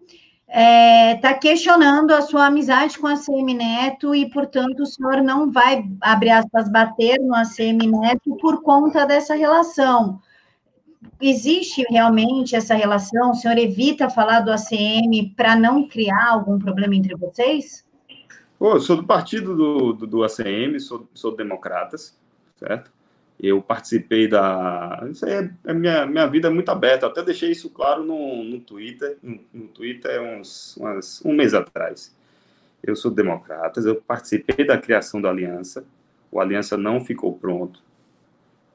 [0.50, 5.22] está é, tá questionando a sua amizade com a CM Neto e, portanto, o senhor
[5.22, 10.20] não vai, abrir aspas, bater no ACM Neto por conta dessa relação.
[11.22, 13.30] Existe realmente essa relação?
[13.30, 17.86] O senhor evita falar do ACM para não criar algum problema entre vocês?
[18.58, 22.20] Pô, sou do partido do, do, do ACM, sou, sou democratas,
[22.56, 22.92] certo?
[23.42, 25.08] Eu participei da.
[25.10, 27.06] Isso é, é, minha, minha vida é muito aberta.
[27.06, 30.78] Eu até deixei isso claro no, no Twitter, no, no Twitter uns,
[31.24, 32.14] um mês atrás.
[32.84, 35.86] Eu sou democrata, eu participei da criação da aliança.
[36.30, 37.82] O aliança não ficou pronto.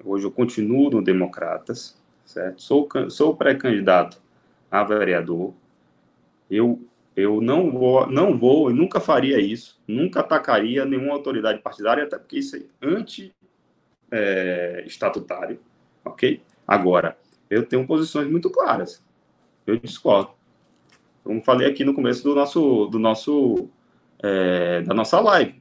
[0.03, 2.63] Hoje eu continuo no Democratas, certo?
[2.63, 4.21] Sou, sou pré-candidato
[4.71, 5.55] a vereador.
[6.51, 6.83] Eu,
[7.17, 12.19] eu não vou, não vou, eu nunca faria isso, nunca atacaria nenhuma autoridade partidária, até
[12.19, 13.35] porque isso é anti
[14.15, 15.59] é, estatutário,
[16.05, 16.41] ok?
[16.67, 17.19] Agora,
[17.51, 19.05] eu tenho posições muito claras.
[19.67, 20.31] Eu discordo.
[21.25, 23.69] Como falei aqui no começo do nosso, do nosso,
[24.23, 25.61] é, da nossa live.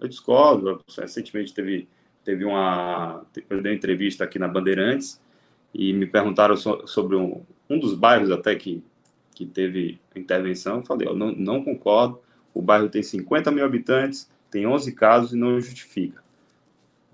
[0.00, 0.80] Eu discordo.
[0.98, 1.88] Recentemente teve,
[2.24, 5.20] teve uma, eu dei uma entrevista aqui na Bandeirantes
[5.74, 8.82] e me perguntaram so, sobre um, um dos bairros até que,
[9.34, 10.76] que teve intervenção.
[10.76, 12.18] Eu falei, eu não, não concordo.
[12.54, 16.22] O bairro tem 50 mil habitantes, tem 11 casos e não justifica.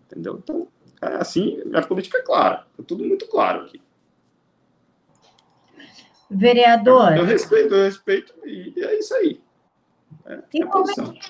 [0.06, 0.40] Entendeu?
[0.42, 0.68] Então,
[1.00, 2.66] é assim, a política é clara.
[2.78, 3.80] É tudo muito claro aqui.
[6.30, 7.16] Vereador.
[7.16, 9.40] Eu respeito, eu respeito, e é isso aí.
[10.24, 11.20] É, e, é como é que,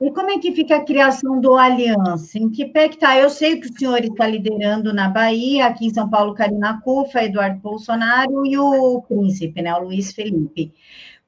[0.00, 2.38] e, como é que, fica a criação do Aliança?
[2.38, 3.18] Em que pé que está?
[3.18, 7.24] Eu sei que o senhor está liderando na Bahia, aqui em São Paulo, Karina Cufa,
[7.24, 10.74] Eduardo Bolsonaro e o príncipe, né, o Luiz Felipe.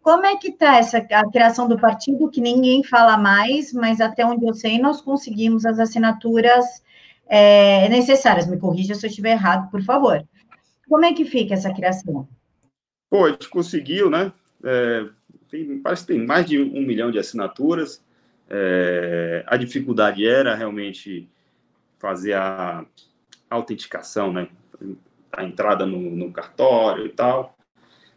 [0.03, 4.25] Como é que está essa a criação do partido, que ninguém fala mais, mas até
[4.25, 6.83] onde eu sei, nós conseguimos as assinaturas
[7.29, 8.47] é, necessárias.
[8.47, 10.25] Me corrija se eu estiver errado, por favor.
[10.88, 12.27] Como é que fica essa criação?
[13.11, 14.33] Pô, a gente conseguiu, né?
[14.64, 15.07] É,
[15.51, 18.03] tem, parece que tem mais de um milhão de assinaturas.
[18.49, 21.29] É, a dificuldade era realmente
[21.98, 22.85] fazer a
[23.50, 24.48] autenticação, né?
[25.33, 27.57] A entrada no, no cartório e tal.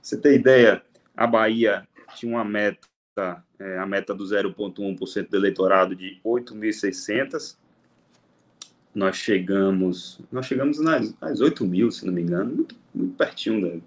[0.01, 0.81] Você tem ideia,
[1.15, 2.87] a Bahia tinha uma meta,
[3.59, 7.57] é, a meta do 0,1% do eleitorado de 8.600
[8.93, 13.81] nós chegamos, nós chegamos nas, nas 8 mil, se não me engano, muito, muito pertinho,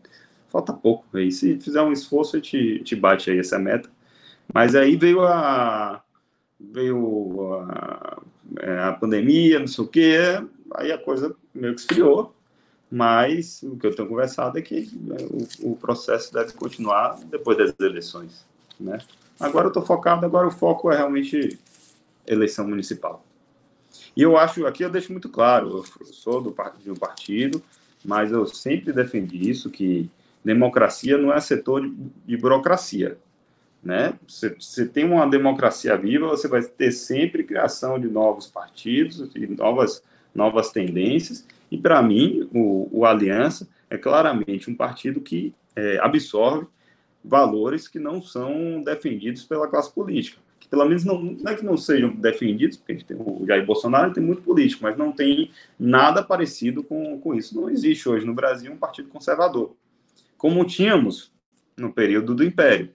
[0.49, 3.91] falta pouco aí, se fizer um esforço, a gente, a gente bate aí essa meta,
[4.53, 6.03] mas aí veio a,
[6.59, 8.23] veio a,
[8.61, 10.17] é, a pandemia, não sei o que,
[10.75, 12.35] aí a coisa meio que esfriou,
[12.91, 15.17] mas o que eu tenho conversado é que né,
[15.61, 18.47] o, o processo deve continuar depois das eleições,
[18.79, 18.99] né?
[19.41, 21.59] Agora eu estou focado, agora o foco é realmente
[22.25, 23.25] eleição municipal.
[24.17, 27.63] E eu acho, aqui eu deixo muito claro, eu sou do, de um partido,
[28.05, 30.11] mas eu sempre defendi isso, que
[30.45, 31.95] democracia não é setor de,
[32.27, 33.17] de burocracia.
[33.83, 34.15] Né?
[34.27, 39.47] Você, você, tem uma democracia viva, você vai ter sempre criação de novos partidos, de
[39.47, 40.03] novas,
[40.35, 46.67] novas tendências, e para mim, o, o, Aliança é claramente um partido que é, absorve
[47.23, 50.41] valores que não são defendidos pela classe política.
[50.75, 54.43] Pelo menos não, não é que não sejam defendidos, porque o Jair Bolsonaro tem muito
[54.43, 57.55] político, mas não tem nada parecido com, com isso.
[57.55, 59.77] Não existe hoje no Brasil um partido conservador,
[60.37, 61.33] como tínhamos
[61.77, 62.91] no período do Império.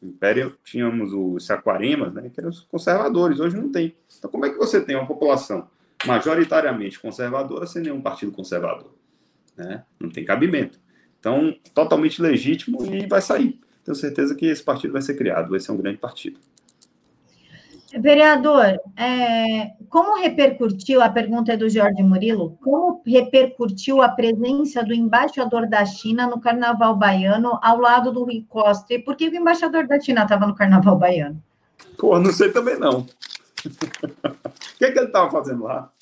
[0.00, 3.96] No Império tínhamos os saquarimas, né, que eram os conservadores, hoje não tem.
[4.16, 5.68] Então, como é que você tem uma população
[6.06, 8.94] majoritariamente conservadora sem nenhum partido conservador?
[9.56, 9.82] Né?
[9.98, 10.78] Não tem cabimento.
[11.18, 13.58] Então, totalmente legítimo e vai sair.
[13.82, 16.38] Tenho certeza que esse partido vai ser criado, vai ser um grande partido.
[18.00, 24.94] Vereador, é, como repercutiu, a pergunta é do Jorge Murilo, como repercutiu a presença do
[24.94, 28.94] embaixador da China no Carnaval Baiano ao lado do Rui Costa?
[28.94, 31.42] E por que o embaixador da China estava no Carnaval Baiano?
[31.98, 33.00] Pô, não sei também não.
[33.66, 35.92] o que, é que ele estava fazendo lá?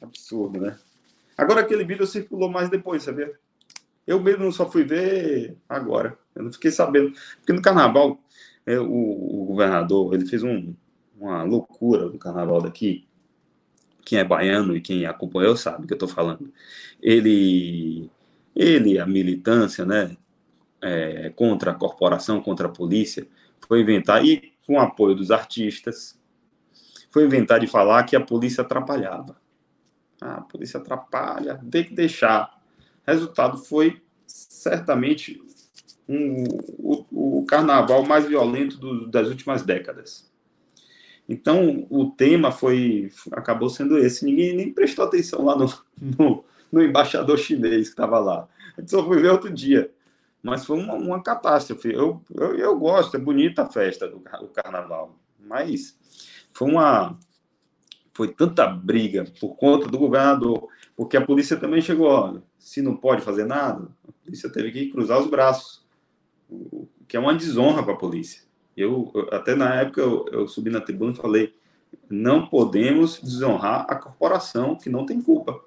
[0.00, 0.76] Absurdo, né?
[1.36, 3.32] Agora aquele vídeo circulou mais depois, sabia?
[4.06, 6.16] Eu mesmo só fui ver agora.
[6.34, 7.12] Eu não fiquei sabendo.
[7.36, 8.18] Porque no carnaval,
[8.66, 10.74] é, o, o, governador ele fez um,
[11.18, 13.06] uma loucura no carnaval daqui.
[14.04, 16.52] Quem é baiano e quem acompanhou sabe o que eu estou falando.
[17.02, 18.10] Ele,
[18.54, 20.16] ele, a militância, né,
[20.80, 23.26] é, contra a corporação, contra a polícia,
[23.66, 26.18] foi inventar, e com o apoio dos artistas,
[27.10, 29.36] foi inventar de falar que a polícia atrapalhava.
[30.20, 32.60] Ah, a polícia atrapalha, tem que deixar
[33.06, 35.42] resultado foi certamente
[36.10, 36.44] um,
[36.76, 40.28] o, o, carnaval mais violento do, das últimas décadas.
[41.28, 44.24] Então, o tema foi acabou sendo esse.
[44.24, 45.72] Ninguém nem prestou atenção lá no,
[46.18, 48.48] no, no embaixador chinês que estava lá.
[48.76, 49.92] A gente só foi ver outro dia.
[50.42, 51.92] Mas foi uma, uma catástrofe.
[51.92, 55.16] Eu, eu, eu, gosto, é bonita a festa do, do carnaval.
[55.38, 55.96] Mas
[56.50, 57.16] foi uma.
[58.12, 63.22] Foi tanta briga por conta do governador, porque a polícia também chegou, se não pode
[63.22, 65.79] fazer nada, a polícia teve que cruzar os braços,
[67.06, 68.42] que é uma desonra para a polícia.
[68.76, 71.54] Eu, até na época, eu, eu subi na tribuna e falei,
[72.08, 75.60] não podemos desonrar a corporação que não tem culpa.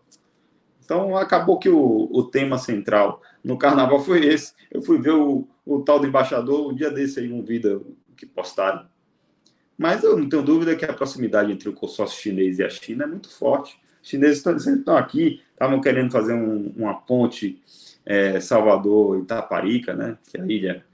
[0.84, 4.54] Então, acabou que o, o tema central no carnaval foi esse.
[4.70, 8.26] Eu fui ver o, o tal do embaixador, um dia desse aí, um vídeo que
[8.26, 8.86] postaram.
[9.78, 13.06] Mas eu não tenho dúvida que a proximidade entre o consórcio chinês e a China
[13.06, 13.80] é muito forte.
[14.02, 17.62] Os chineses estão, estão aqui, estavam querendo fazer um, uma ponte
[18.06, 20.18] é, Salvador-Itaparica, né?
[20.30, 20.86] Que é a ilha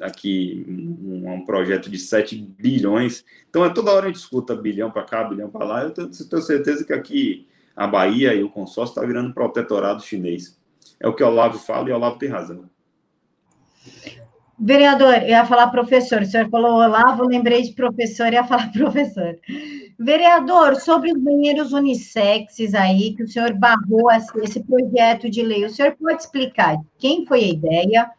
[0.00, 3.24] aqui, um, um, projeto de 7 bilhões.
[3.48, 5.82] Então, é toda hora a gente escuta bilhão para cá, bilhão para lá.
[5.82, 7.46] Eu tenho, tenho, certeza que aqui
[7.76, 10.58] a Bahia e o consórcio está virando protetorado chinês.
[10.98, 12.68] É o que o Olavo fala e o Olavo tem razão.
[14.58, 16.22] Vereador, eu ia falar professor.
[16.22, 19.38] O senhor falou Olavo, lembrei de professor, ia falar professor.
[19.98, 24.10] Vereador, sobre os banheiros unissexes aí, que o senhor barrou
[24.42, 28.10] esse projeto de lei, o senhor pode explicar quem foi a ideia,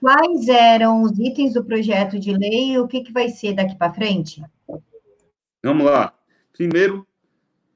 [0.00, 3.76] quais eram os itens do projeto de lei e o que, que vai ser daqui
[3.76, 4.42] para frente?
[5.62, 6.14] Vamos lá.
[6.52, 7.06] Primeiro,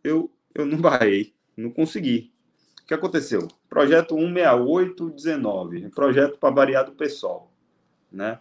[0.03, 2.33] eu, eu não barrei, não consegui.
[2.83, 3.49] O que aconteceu?
[3.69, 7.51] Projeto 16819, projeto para variar do pessoal,
[8.15, 8.39] né?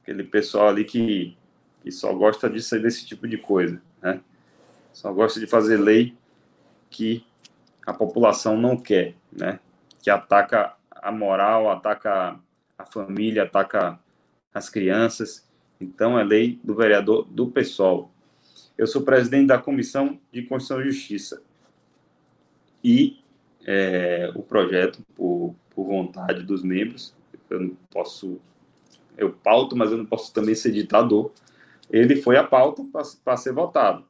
[0.00, 1.36] Aquele pessoal ali que,
[1.82, 4.20] que só gosta ser desse tipo de coisa né?
[4.92, 6.14] Só gosta de fazer lei
[6.90, 7.24] que
[7.86, 9.58] a população não quer, né?
[10.02, 12.38] Que ataca a moral, ataca
[12.78, 13.98] a família, ataca
[14.52, 15.48] as crianças.
[15.80, 18.10] Então, é lei do vereador do PSOL.
[18.76, 21.42] Eu sou presidente da Comissão de Constituição e Justiça.
[22.82, 23.18] E
[23.66, 27.14] é, o projeto, por, por vontade dos membros,
[27.48, 28.40] eu não posso,
[29.16, 31.32] eu pauto, mas eu não posso também ser ditador
[31.90, 32.82] ele foi a pauta
[33.24, 34.04] para ser votado.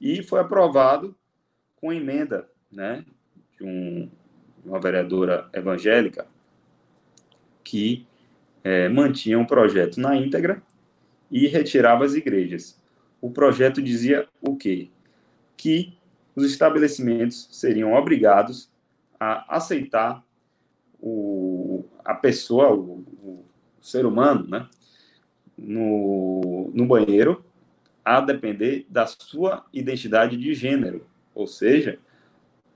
[0.00, 1.14] E foi aprovado
[1.76, 3.04] com emenda né,
[3.56, 4.10] de um,
[4.64, 6.26] uma vereadora evangélica
[7.62, 8.06] que
[8.64, 10.62] é, mantinha um projeto na íntegra
[11.30, 12.80] e retirava as igrejas.
[13.20, 14.90] O projeto dizia o quê?
[15.56, 15.96] Que
[16.34, 18.70] os estabelecimentos seriam obrigados
[19.18, 20.24] a aceitar
[21.00, 23.44] o, a pessoa, o, o
[23.82, 24.66] ser humano, né,
[25.58, 27.44] no, no banheiro,
[28.04, 31.06] a depender da sua identidade de gênero.
[31.34, 31.98] Ou seja,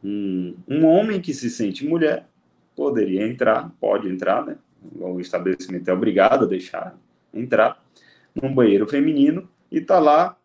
[0.04, 2.28] um, um homem que se sente mulher
[2.74, 4.58] poderia entrar, pode entrar, né?
[4.94, 6.96] O estabelecimento é obrigado a deixar
[7.32, 7.82] entrar
[8.34, 10.38] num banheiro feminino e tá lá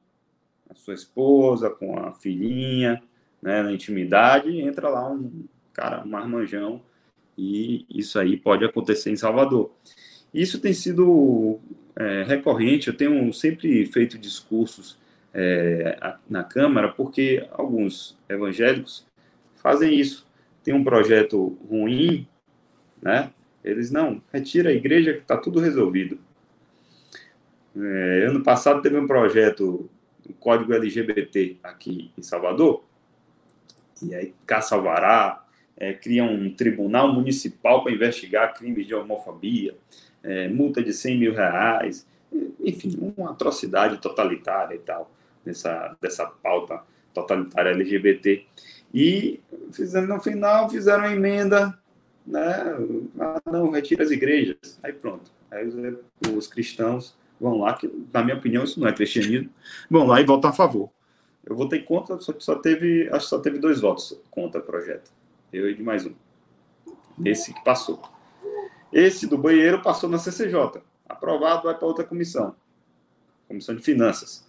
[0.70, 3.04] a sua esposa, com a filhinha,
[3.42, 6.82] né, na intimidade, entra lá um cara, um marmanjão,
[7.38, 9.72] e isso aí pode acontecer em Salvador.
[10.34, 11.60] Isso tem sido
[11.96, 14.98] é, recorrente, eu tenho sempre feito discursos
[15.34, 19.06] é, na Câmara, porque alguns evangélicos
[19.56, 20.28] fazem isso.
[20.64, 22.28] Tem um projeto ruim,
[23.02, 23.32] né?
[23.64, 26.20] Eles não, retira a igreja que está tudo resolvido.
[27.76, 29.90] É, ano passado teve um projeto,
[30.28, 32.84] o Código LGBT aqui em Salvador,
[34.02, 35.46] e aí caça alvará,
[35.78, 39.76] é, cria um tribunal municipal para investigar crimes de homofobia,
[40.24, 42.06] é, multa de 100 mil reais,
[42.60, 45.12] enfim, uma atrocidade totalitária e tal,
[45.44, 46.82] dessa, dessa pauta
[47.14, 48.46] totalitária LGBT.
[48.94, 49.40] E
[49.72, 51.78] fizeram, no final fizeram a emenda,
[52.26, 52.76] né?
[53.20, 54.80] Ah, não, retira as igrejas.
[54.84, 55.32] Aí pronto.
[55.50, 55.76] Aí os,
[56.34, 59.50] os cristãos vão lá, que na minha opinião isso não é cristianismo,
[59.90, 60.90] vão lá e votam a favor.
[61.44, 64.64] Eu votei contra, só que só teve, acho que só teve dois votos contra o
[64.64, 65.12] projeto.
[65.52, 66.14] Eu e de mais um.
[67.26, 68.02] Esse que passou.
[68.92, 70.82] Esse do banheiro passou na CCJ.
[71.08, 72.56] Aprovado, vai para outra comissão.
[73.48, 74.48] Comissão de Finanças.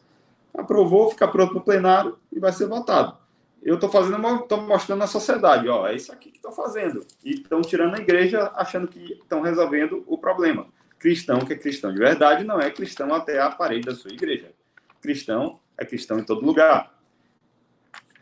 [0.54, 3.16] Aprovou, fica pronto para o plenário e vai ser votado.
[3.62, 7.06] Eu estou fazendo, estou mostrando na sociedade, ó, é isso aqui que estou fazendo.
[7.24, 10.66] E estão tirando a igreja achando que estão resolvendo o problema.
[10.98, 14.52] Cristão que é cristão de verdade não é cristão até a parede da sua igreja.
[15.00, 16.92] Cristão é cristão em todo lugar.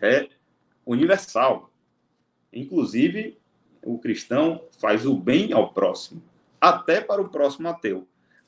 [0.00, 0.28] É
[0.84, 1.70] universal.
[2.52, 3.39] Inclusive,
[3.84, 6.22] o cristão faz o bem ao próximo,
[6.60, 8.06] até para o próximo ateu,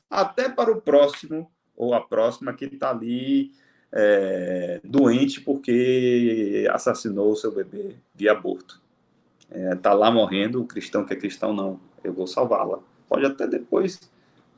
[0.09, 3.51] até para o próximo ou a próxima que está ali
[3.91, 8.81] é, doente porque assassinou o seu bebê via aborto.
[9.49, 12.79] Está é, tá lá morrendo, o cristão que é cristão, não, eu vou salvá-la.
[13.07, 13.99] Pode até depois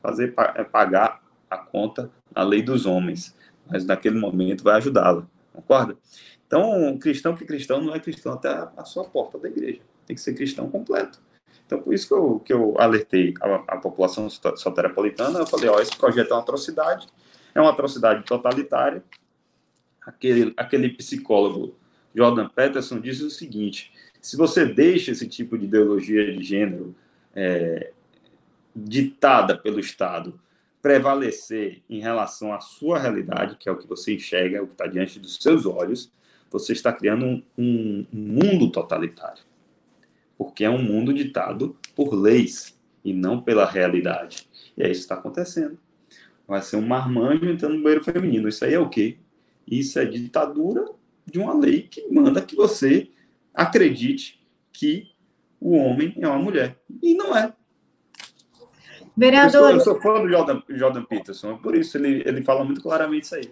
[0.02, 3.36] fazer é, pagar a conta na lei dos homens,
[3.70, 5.98] mas naquele momento vai ajudá-la, concorda?
[6.48, 10.16] Então, cristão que é cristão não é cristão até a sua porta da igreja, tem
[10.16, 11.20] que ser cristão completo.
[11.66, 15.80] Então, por isso que eu, que eu alertei a, a população soteropolitana, eu falei, ó,
[15.80, 17.08] esse projeto é uma atrocidade,
[17.54, 19.04] é uma atrocidade totalitária,
[20.06, 21.76] aquele, aquele psicólogo
[22.16, 23.92] Jordan Peterson diz o seguinte:
[24.22, 26.96] se você deixa esse tipo de ideologia de gênero
[27.36, 27.92] é,
[28.76, 30.40] ditada pelo Estado
[30.82, 34.74] prevalecer em relação à sua realidade, que é o que você enxerga, é o que
[34.74, 36.12] está diante dos seus olhos,
[36.50, 39.44] você está criando um, um mundo totalitário.
[40.38, 44.48] Porque é um mundo ditado por leis e não pela realidade.
[44.78, 45.78] E é isso que está acontecendo.
[46.48, 48.48] Vai ser um marmanjo entrando no banheiro feminino.
[48.48, 49.18] Isso aí é o quê?
[49.68, 50.86] Isso é ditadura
[51.26, 53.10] de uma lei que manda que você
[53.54, 55.12] acredite que
[55.60, 56.78] o homem é uma mulher.
[57.02, 57.54] E não é.
[59.18, 59.72] Vereador.
[59.72, 62.82] Eu sou, eu sou fã do Jordan, Jordan Peterson, por isso ele, ele fala muito
[62.82, 63.52] claramente isso aí.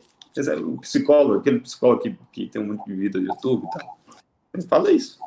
[0.62, 4.00] O psicólogo, aquele psicólogo que, que tem muito de vida no YouTube e tal,
[4.54, 5.20] ele fala isso.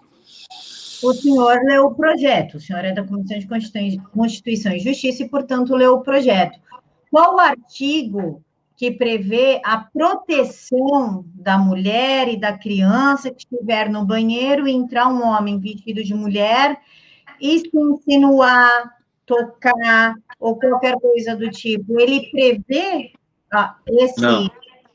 [1.03, 3.47] O senhor leu o projeto, o senhor é da Comissão de
[4.13, 6.59] Constituição e Justiça e, portanto, leu o projeto.
[7.11, 8.43] Qual o artigo
[8.77, 15.09] que prevê a proteção da mulher e da criança que estiver no banheiro e entrar
[15.09, 16.79] um homem vestido de mulher
[17.41, 18.95] e se insinuar,
[19.25, 21.99] tocar ou qualquer coisa do tipo.
[21.99, 23.13] Ele prevê
[23.51, 24.25] ah, esse,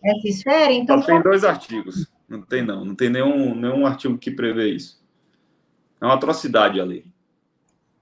[0.04, 0.72] essa esfera?
[0.72, 2.08] Então, Só tem dois artigos.
[2.30, 2.86] Não tem, não.
[2.86, 5.01] Não tem nenhum, nenhum artigo que prevê isso.
[6.02, 7.06] É uma atrocidade a lei.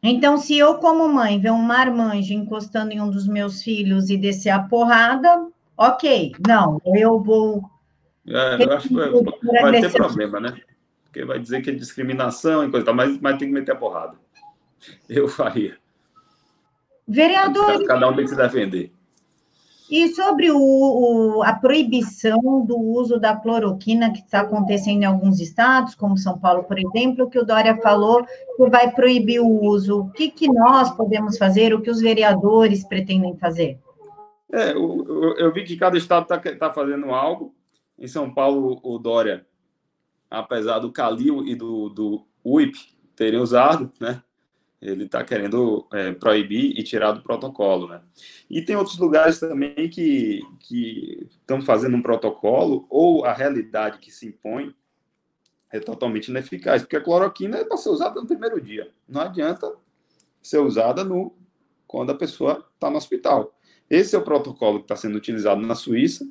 [0.02, 4.18] Então, se eu, como mãe, ver um marmanjo encostando em um dos meus filhos e
[4.18, 5.46] descer a porrada,
[5.82, 7.64] Ok, não, eu vou.
[8.28, 10.62] É, eu acho que vai, vai ter problema, né?
[11.06, 13.76] Porque vai dizer que é discriminação e coisa tal, mas, mas tem que meter a
[13.78, 14.18] porrada.
[15.08, 15.78] Eu faria.
[17.08, 17.86] Vereador.
[17.86, 18.92] Cada um tem que se defender.
[19.90, 25.40] E sobre o, o, a proibição do uso da cloroquina que está acontecendo em alguns
[25.40, 30.02] estados, como São Paulo, por exemplo, que o Dória falou que vai proibir o uso.
[30.02, 33.80] O que, que nós podemos fazer, o que os vereadores pretendem fazer?
[34.52, 37.56] É, eu, eu, vi que cada estado está tá fazendo algo.
[37.98, 39.46] Em São Paulo, o Dória,
[40.30, 42.78] apesar do Calil e do, do UIP
[43.16, 44.22] terem usado, né?
[44.82, 48.02] Ele está querendo é, proibir e tirar do protocolo, né?
[48.50, 50.42] E tem outros lugares também que
[51.30, 54.74] estão fazendo um protocolo ou a realidade que se impõe
[55.72, 58.90] é totalmente ineficaz, porque a cloroquina é para ser usada no primeiro dia.
[59.08, 59.72] Não adianta
[60.42, 61.36] ser usada no
[61.86, 63.56] quando a pessoa está no hospital.
[63.90, 66.28] Esse é o protocolo que está sendo utilizado na Suíça,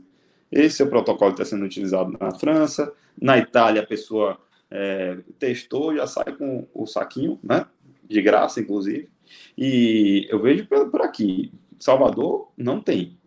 [0.51, 4.39] esse é o protocolo que está sendo utilizado na França, na Itália a pessoa
[4.71, 7.67] é, testou, já sai com o saquinho, né?
[8.09, 9.11] De graça, inclusive.
[9.57, 13.19] E eu vejo por, aqui, Salvador não tem,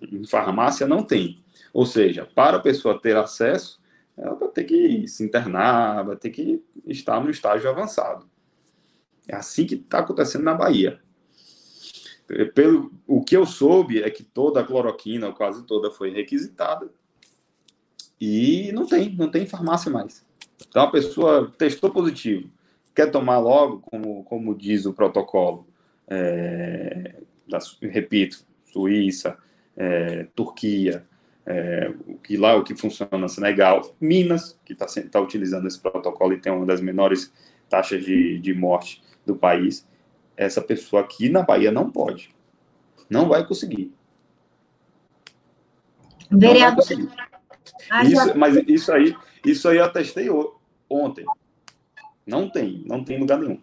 [0.00, 1.42] em farmácia não tem.
[1.72, 3.80] Ou seja, para a pessoa ter acesso,
[4.16, 8.28] ela vai ter que se internar, vai ter que estar no estágio avançado.
[9.26, 11.00] É assim que está acontecendo na Bahia.
[12.54, 16.90] Pelo o que eu soube é que toda a cloroquina, quase toda, foi requisitada
[18.20, 20.24] e não tem, não tem farmácia mais.
[20.68, 22.50] Então a pessoa testou positivo,
[23.00, 25.66] quer tomar logo, como, como diz o protocolo,
[26.06, 27.14] é,
[27.48, 29.38] da, repito, Suíça,
[29.74, 31.06] é, Turquia,
[31.46, 36.34] é, o que lá o que funciona Senegal, Minas, que está tá utilizando esse protocolo
[36.34, 37.32] e tem uma das menores
[37.70, 39.88] taxas de, de morte do país,
[40.36, 42.34] essa pessoa aqui na Bahia não pode.
[43.08, 43.92] Não vai conseguir.
[46.30, 46.84] Vereador.
[48.04, 50.28] Isso, mas isso aí, isso aí eu atestei
[50.88, 51.24] ontem.
[52.30, 53.58] Não tem, não tem lugar nenhum.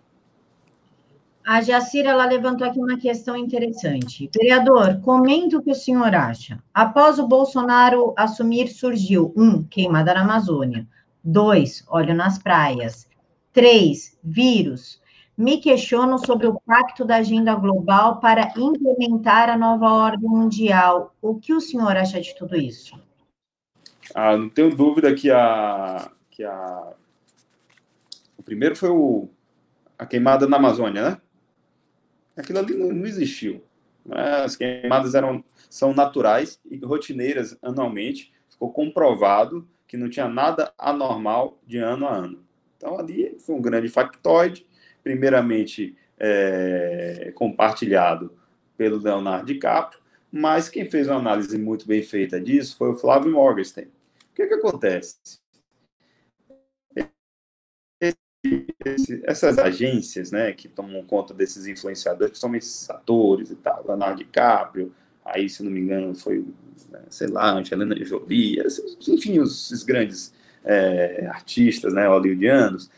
[1.45, 4.29] A Jacira ela levantou aqui uma questão interessante.
[4.35, 6.61] Vereador, comenta o que o senhor acha.
[6.73, 10.85] Após o Bolsonaro assumir, surgiu um, queimada na Amazônia.
[11.23, 13.07] Dois, óleo nas praias.
[13.53, 15.01] Três, vírus.
[15.37, 21.15] Me questiono sobre o pacto da agenda global para implementar a nova ordem mundial.
[21.21, 22.99] O que o senhor acha de tudo isso?
[24.13, 26.93] Ah, não tenho dúvida que a, que a.
[28.47, 29.27] Primeiro foi o,
[29.99, 31.21] a queimada na Amazônia, né?
[32.37, 33.61] aquilo ali não, não existiu.
[34.05, 34.21] Né?
[34.45, 38.31] As queimadas eram, são naturais e rotineiras anualmente.
[38.47, 42.41] Ficou comprovado que não tinha nada anormal de ano a ano.
[42.77, 44.65] Então, ali foi um grande factoide,
[45.03, 48.31] primeiramente é, compartilhado
[48.77, 49.99] pelo Leonardo DiCaprio,
[50.31, 53.89] mas quem fez uma análise muito bem feita disso foi o Flávio Morgenstern.
[54.31, 55.17] O que, que acontece?
[58.85, 64.17] Esse, essas agências, né, que tomam conta desses influenciadores, são esses atores e tal, Leonardo
[64.17, 66.45] DiCaprio, aí, se não me engano, foi,
[66.89, 68.63] né, sei lá, Angelina Jolie,
[69.07, 70.33] enfim, os, os grandes
[70.63, 72.89] é, artistas, né, hollywoodianos,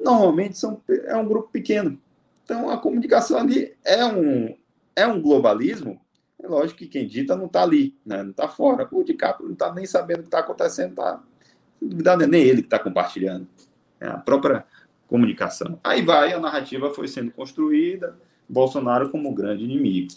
[0.00, 1.98] normalmente são, é um grupo pequeno.
[2.44, 4.56] Então, a comunicação ali é um,
[4.94, 6.00] é um globalismo,
[6.40, 8.88] é lógico que quem dita não está ali, né, não está fora.
[8.92, 11.20] O DiCaprio não está nem sabendo o que está acontecendo, tá,
[11.80, 13.46] não é nem ele que está compartilhando.
[14.00, 14.64] É a própria
[15.08, 15.80] comunicação.
[15.82, 18.16] Aí vai, a narrativa foi sendo construída,
[18.48, 20.14] Bolsonaro como grande inimigo.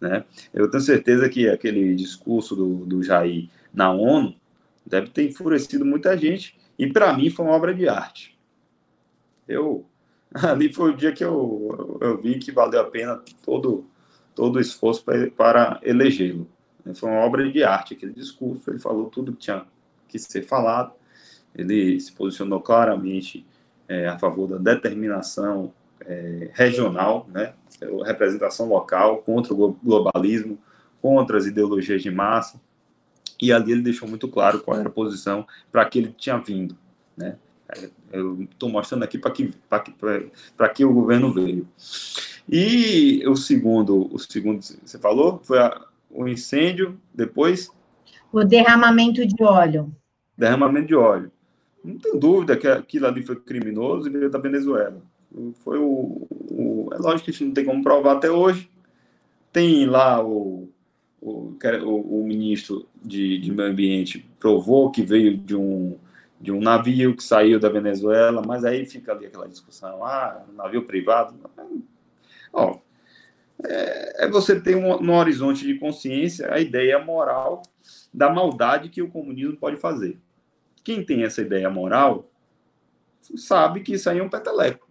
[0.00, 0.24] Né?
[0.52, 4.34] Eu tenho certeza que aquele discurso do, do Jair na ONU
[4.84, 8.36] deve ter enfurecido muita gente, e para mim foi uma obra de arte.
[9.46, 9.86] Eu
[10.34, 13.86] ali foi o dia que eu, eu, vi que valeu a pena todo
[14.34, 16.48] todo o esforço para, para elegê-lo.
[16.94, 19.66] Foi uma obra de arte aquele discurso, ele falou tudo que tinha
[20.08, 20.92] que ser falado,
[21.54, 23.46] ele se posicionou claramente
[23.92, 25.70] é, a favor da determinação
[26.00, 27.52] é, regional, né,
[28.06, 30.58] representação local, contra o globalismo,
[31.02, 32.58] contra as ideologias de massa,
[33.40, 36.74] e ali ele deixou muito claro qual era a posição para que ele tinha vindo.
[37.16, 37.36] Né?
[37.68, 39.52] É, eu estou mostrando aqui para que,
[39.84, 41.68] que, que o governo veio.
[42.48, 45.80] E o segundo, o segundo você falou, foi a,
[46.10, 47.70] o incêndio, depois...
[48.32, 49.94] O derramamento de óleo.
[50.38, 51.30] Derramamento de óleo.
[51.84, 55.02] Não tem dúvida que aquilo ali foi criminoso e veio da Venezuela.
[55.64, 58.70] Foi o, o, é lógico que a gente não tem como provar até hoje.
[59.52, 60.68] Tem lá o,
[61.20, 65.96] o, o, ministro de, de Meio Ambiente provou que veio de um,
[66.40, 70.84] de um navio que saiu da Venezuela, mas aí fica ali aquela discussão, ah, navio
[70.84, 71.34] privado.
[72.52, 72.78] Ó,
[73.64, 77.62] é, é você ter um, no horizonte de consciência a ideia moral
[78.12, 80.18] da maldade que o comunismo pode fazer.
[80.84, 82.24] Quem tem essa ideia moral
[83.36, 84.88] sabe que isso aí é um peteleco.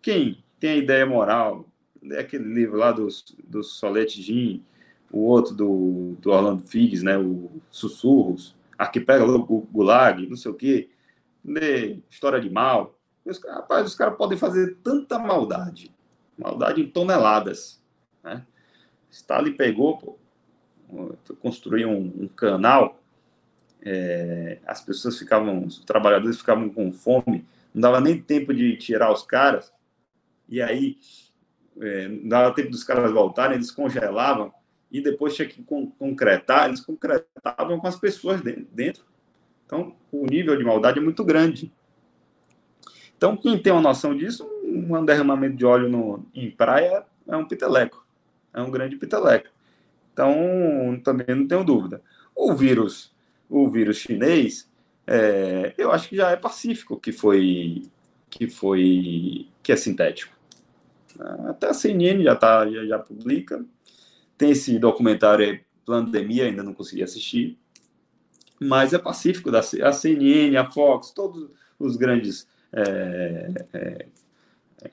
[0.00, 1.66] Quem tem a ideia moral,
[2.10, 4.64] é aquele livro lá dos, do Solete Jim,
[5.10, 10.88] o outro do, do Orlando Figes, né, o Sussurros, Arquipélago Gulag, não sei o quê,
[11.44, 12.98] lê História de Mal.
[13.24, 15.94] Os, rapaz, os caras podem fazer tanta maldade,
[16.36, 17.80] maldade em toneladas.
[18.24, 18.44] Né?
[19.10, 20.18] Stalin pegou, pô,
[21.40, 23.01] construir um, um canal
[23.84, 29.12] é, as pessoas ficavam, os trabalhadores ficavam com fome, não dava nem tempo de tirar
[29.12, 29.72] os caras,
[30.48, 30.98] e aí
[31.80, 34.52] é, não dava tempo dos caras voltarem, eles congelavam,
[34.90, 35.62] e depois tinha que
[35.98, 39.04] concretar, eles concretavam com as pessoas dentro.
[39.64, 41.72] Então, o nível de maldade é muito grande.
[43.16, 47.46] Então, quem tem uma noção disso, um derramamento de óleo no, em praia é um
[47.46, 48.06] piteleco,
[48.52, 49.48] é um grande piteleco.
[50.12, 52.02] Então, também não tenho dúvida.
[52.36, 53.12] O vírus
[53.52, 54.68] o vírus chinês,
[55.06, 57.82] é, eu acho que já é pacífico que foi
[58.30, 60.32] que foi que é sintético.
[61.48, 63.62] Até a CNN já tá já, já publica.
[64.38, 67.58] Tem esse documentário Pandemia, ainda não consegui assistir.
[68.60, 74.06] mas é pacífico da a CNN, a Fox, todos os grandes é, é,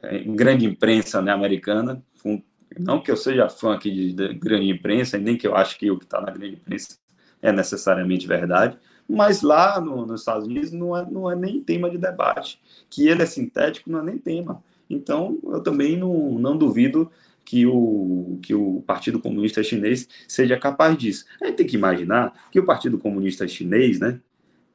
[0.02, 2.44] é, grande imprensa né, americana, com,
[2.78, 5.90] não que eu seja fã aqui de, de grande imprensa, nem que eu acho que
[5.90, 6.99] o que está na grande imprensa
[7.42, 8.78] é necessariamente verdade,
[9.08, 12.62] mas lá no, nos Estados Unidos não é, não é nem tema de debate.
[12.90, 14.64] Que ele é sintético não é nem tema.
[14.90, 17.12] Então, eu também não, não duvido
[17.44, 21.26] que o, que o Partido Comunista Chinês seja capaz disso.
[21.42, 24.22] A gente tem que imaginar que o Partido Comunista Chinês né,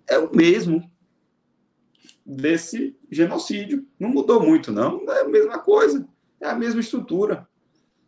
[0.08, 0.90] é o mesmo
[2.26, 3.86] desse genocídio.
[3.98, 5.04] Não mudou muito, não.
[5.08, 6.04] É a mesma coisa.
[6.40, 7.46] É a mesma estrutura.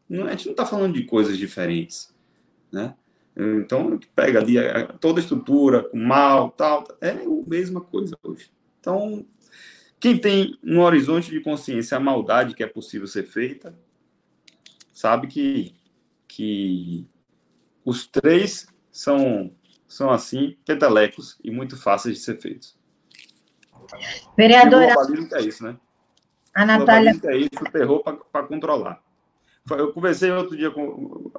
[0.08, 2.12] Não, a gente não está falando de coisas diferentes.
[2.72, 2.94] Né?
[3.36, 4.54] Então, pega ali
[4.98, 8.50] toda a estrutura, o mal, tal, é a mesma coisa hoje.
[8.80, 9.26] Então,
[10.00, 13.78] quem tem no horizonte de consciência a maldade que é possível ser feita,
[14.90, 15.74] sabe que,
[16.26, 17.06] que
[17.84, 19.54] os três são,
[19.86, 22.74] são assim, petelecos e muito fáceis de ser feitos.
[24.34, 24.94] Vereadora.
[24.98, 25.76] O é isso, né?
[26.54, 27.14] A Natália.
[27.22, 29.05] O é isso, o terror para controlar.
[29.70, 31.30] Eu conversei outro dia com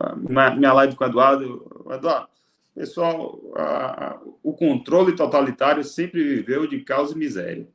[0.56, 1.86] minha live com o Eduardo.
[1.92, 2.28] Eduardo,
[2.76, 7.68] pessoal, a, o controle totalitário sempre viveu de caos e miséria.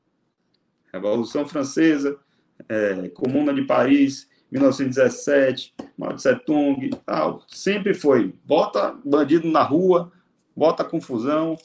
[0.93, 2.19] Revolução Francesa,
[2.69, 8.35] é, Comuna de Paris, 1917, Mao Tse Tung, tal, sempre foi.
[8.45, 10.13] Bota bandido na rua,
[10.55, 11.57] bota confusão,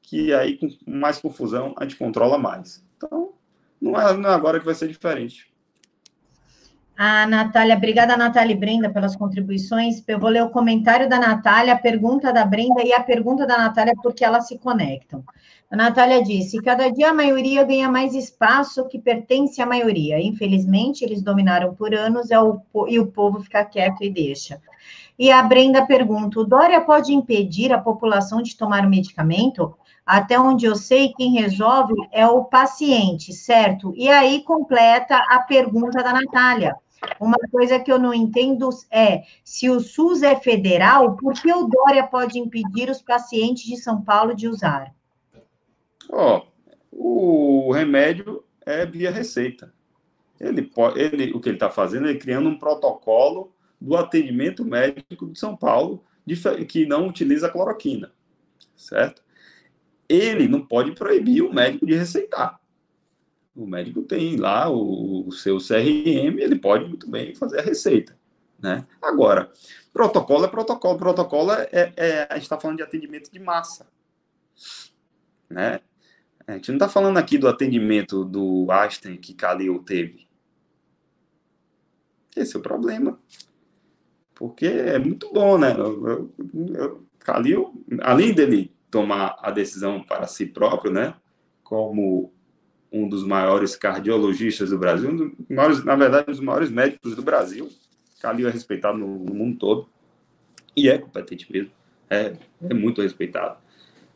[0.00, 2.82] que aí com mais confusão a gente controla mais.
[2.96, 3.34] Então,
[3.78, 5.49] não é, não é agora que vai ser diferente.
[7.02, 10.04] A Natália, obrigada, Natália e Brenda, pelas contribuições.
[10.06, 13.56] Eu vou ler o comentário da Natália, a pergunta da Brenda e a pergunta da
[13.56, 15.24] Natália, porque elas se conectam.
[15.70, 20.20] A Natália disse: cada dia a maioria ganha mais espaço que pertence à maioria.
[20.20, 22.36] Infelizmente, eles dominaram por anos é
[22.88, 24.60] e o povo fica quieto e deixa.
[25.18, 29.74] E a Brenda pergunta: o Dória pode impedir a população de tomar o medicamento?
[30.04, 33.94] Até onde eu sei, quem resolve é o paciente, certo?
[33.96, 36.76] E aí completa a pergunta da Natália.
[37.18, 41.66] Uma coisa que eu não entendo é se o SUS é federal, por que o
[41.66, 44.94] Dória pode impedir os pacientes de São Paulo de usar?
[46.10, 46.42] Ó,
[46.92, 49.72] oh, o remédio é via receita.
[50.38, 55.38] Ele, ele o que ele está fazendo é criando um protocolo do atendimento médico de
[55.38, 56.04] São Paulo
[56.68, 58.12] que não utiliza cloroquina,
[58.76, 59.22] certo?
[60.08, 62.59] Ele não pode proibir o médico de receitar.
[63.54, 68.16] O médico tem lá o, o seu CRM, ele pode muito bem fazer a receita.
[68.58, 68.86] Né?
[69.00, 69.50] Agora,
[69.92, 70.98] protocolo é protocolo.
[70.98, 73.88] Protocolo é, é, a gente está falando de atendimento de massa.
[75.48, 75.80] Né?
[76.46, 80.28] A gente não está falando aqui do atendimento do Einstein que Calil teve.
[82.36, 83.18] Esse é o problema.
[84.34, 85.74] Porque é muito bom, né?
[87.18, 91.14] Calil, além dele tomar a decisão para si próprio, né?
[91.62, 92.32] Como
[92.92, 97.14] um dos maiores cardiologistas do Brasil, um dos maiores, na verdade, um dos maiores médicos
[97.14, 97.70] do Brasil.
[98.20, 99.88] Calil é respeitado no, no mundo todo
[100.76, 101.70] e é competente mesmo,
[102.08, 102.34] é,
[102.68, 103.58] é muito respeitado.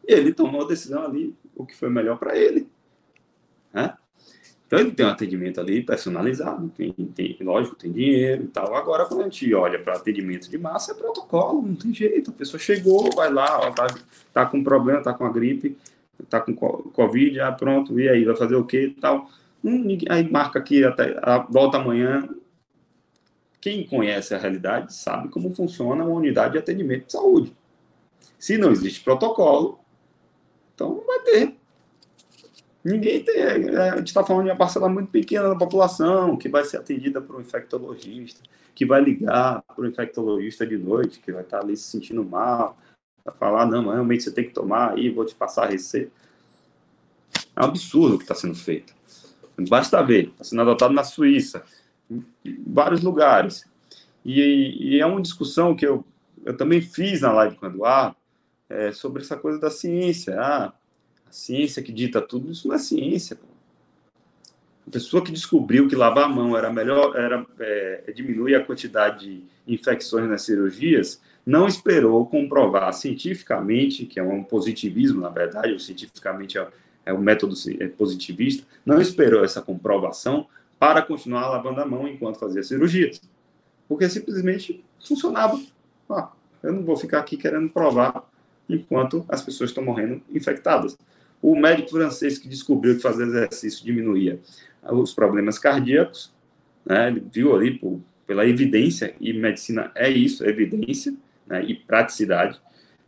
[0.06, 2.68] Ele tomou a decisão ali, o que foi melhor para ele.
[3.72, 3.96] Né?
[4.66, 8.74] Então ele tem um atendimento ali personalizado, tem, tem, lógico, tem dinheiro e tal.
[8.74, 12.30] Agora, quando a gente olha para atendimento de massa, é protocolo, não tem jeito.
[12.30, 13.86] A pessoa chegou, vai lá, ó, tá,
[14.32, 15.76] tá com problema, tá com a gripe,
[16.28, 19.28] tá com Covid, ah, pronto, e aí, vai fazer o quê e tal.
[19.62, 21.16] Hum, aí marca aqui, até,
[21.48, 22.28] volta amanhã.
[23.60, 27.56] Quem conhece a realidade sabe como funciona uma unidade de atendimento de saúde.
[28.38, 29.80] Se não existe protocolo,
[30.74, 31.56] então não vai ter.
[32.84, 33.36] Ninguém tem.
[33.36, 36.76] É, a gente está falando de uma parcela muito pequena da população que vai ser
[36.76, 38.42] atendida por um infectologista,
[38.74, 42.22] que vai ligar para o infectologista de noite, que vai estar tá ali se sentindo
[42.22, 42.76] mal,
[43.32, 46.12] falar: não, realmente você tem que tomar aí, vou te passar a receita.
[47.56, 48.94] É um absurdo o que está sendo feito.
[49.68, 51.64] Basta ver, está sendo adotado na Suíça,
[52.10, 52.24] em
[52.66, 53.64] vários lugares.
[54.24, 56.04] E, e, é uma discussão que eu,
[56.44, 58.16] eu também fiz na live com o Eduardo
[58.68, 60.40] é, sobre essa coisa da ciência.
[60.40, 60.72] Ah,
[61.30, 63.38] ciência que dita tudo, isso não é ciência.
[64.86, 68.04] A pessoa que descobriu que lavar a mão era melhor, era é,
[68.56, 75.28] a quantidade de infecções nas cirurgias, não esperou comprovar cientificamente, que é um positivismo, na
[75.28, 76.66] verdade, ou cientificamente é,
[77.04, 80.46] é um método é positivista, não esperou essa comprovação
[80.78, 83.20] para continuar lavando a mão enquanto fazia cirurgias.
[83.86, 85.60] Porque simplesmente funcionava.
[86.08, 86.30] Ah,
[86.62, 88.24] eu não vou ficar aqui querendo provar
[88.68, 90.96] enquanto as pessoas estão morrendo infectadas.
[91.42, 94.40] O médico francês que descobriu que fazer exercício diminuía
[94.82, 96.32] os problemas cardíacos,
[96.84, 101.14] né, ele viu ali por, pela evidência, e medicina é isso, é evidência
[101.46, 102.60] né, e praticidade,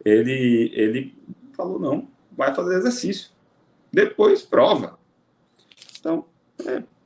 [0.05, 1.15] ele, ele
[1.53, 3.31] falou, não, vai fazer exercício.
[3.93, 4.99] Depois prova.
[5.99, 6.27] Então,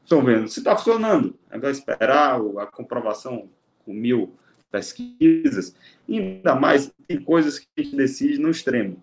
[0.03, 0.49] estão é, vendo.
[0.49, 3.49] Se está funcionando, agora esperar a comprovação
[3.85, 4.35] com mil
[4.71, 5.75] pesquisas.
[6.09, 9.03] Ainda mais, tem coisas que a gente decide no extremo.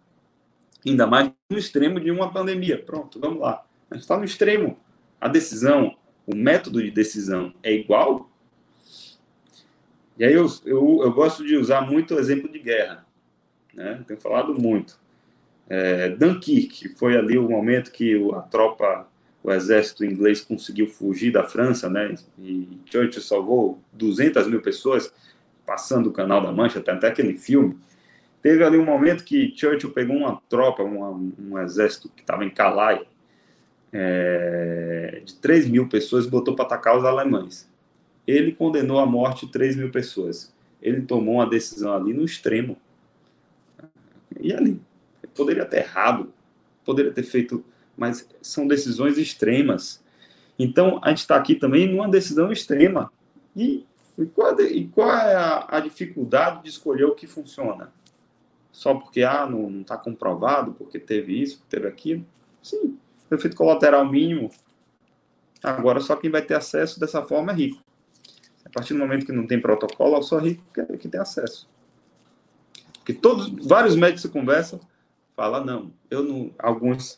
[0.86, 2.82] Ainda mais no extremo de uma pandemia.
[2.82, 3.66] Pronto, vamos lá.
[3.90, 4.78] A gente está no extremo.
[5.20, 8.30] A decisão, o método de decisão é igual?
[10.18, 13.06] E aí eu, eu, eu gosto de usar muito o exemplo de guerra.
[13.74, 14.04] Né?
[14.08, 15.00] Tenho falado muito.
[15.70, 19.08] É, Dunkirk foi ali o momento que a tropa,
[19.44, 22.16] o exército inglês conseguiu fugir da França, né?
[22.40, 25.14] E Churchill salvou 200 mil pessoas
[25.66, 27.78] passando o Canal da Mancha, tem até aquele filme.
[28.42, 32.50] Teve ali um momento que Churchill pegou uma tropa, uma, um exército que estava em
[32.50, 33.02] Calais,
[33.92, 37.70] é, de 3 mil pessoas, e botou para atacar os alemães.
[38.28, 40.54] Ele condenou à morte 3 mil pessoas.
[40.82, 42.78] Ele tomou uma decisão ali no extremo.
[44.40, 44.80] E ali,
[45.34, 46.32] poderia ter errado,
[46.84, 47.64] poderia ter feito,
[47.96, 50.04] mas são decisões extremas.
[50.60, 53.12] Então, a gente está aqui também numa decisão extrema.
[53.56, 53.86] E,
[54.18, 57.92] e, qual, e qual, é a, a, dificuldade de escolher o que funciona?
[58.72, 62.26] Só porque ah, não está comprovado, porque teve isso, teve aquilo?
[62.62, 62.98] Sim,
[63.32, 64.52] efeito colateral mínimo.
[65.64, 67.87] Agora, só quem vai ter acesso dessa forma é rico.
[68.68, 71.68] A partir do momento que não tem protocolo, só rico que, que tem acesso.
[72.98, 74.80] Porque todos, vários médicos se conversam,
[75.36, 77.18] fala não, eu não, alguns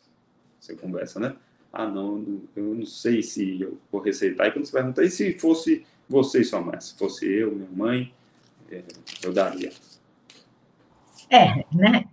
[0.60, 1.34] você conversa, né?
[1.72, 4.46] Ah, não, eu não sei se eu vou receitar.
[4.46, 6.80] E quando você pergunta, e se fosse você e sua mãe?
[6.80, 8.14] Se fosse eu, minha mãe,
[8.70, 8.82] é,
[9.22, 9.72] eu daria.
[11.28, 12.04] É, né?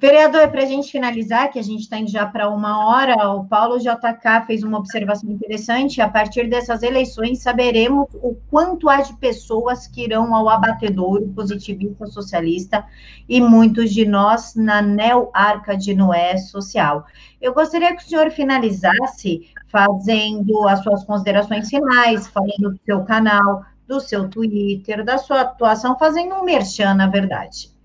[0.00, 3.44] Vereador, para a gente finalizar, que a gente está indo já para uma hora, o
[3.46, 6.00] Paulo JK fez uma observação interessante.
[6.00, 12.06] A partir dessas eleições, saberemos o quanto há de pessoas que irão ao abatedouro positivista
[12.06, 12.86] socialista
[13.28, 17.04] e muitos de nós na neo-arca de Noé social.
[17.40, 23.64] Eu gostaria que o senhor finalizasse fazendo as suas considerações finais, falando do seu canal,
[23.88, 27.76] do seu Twitter, da sua atuação, fazendo um merchan, na verdade.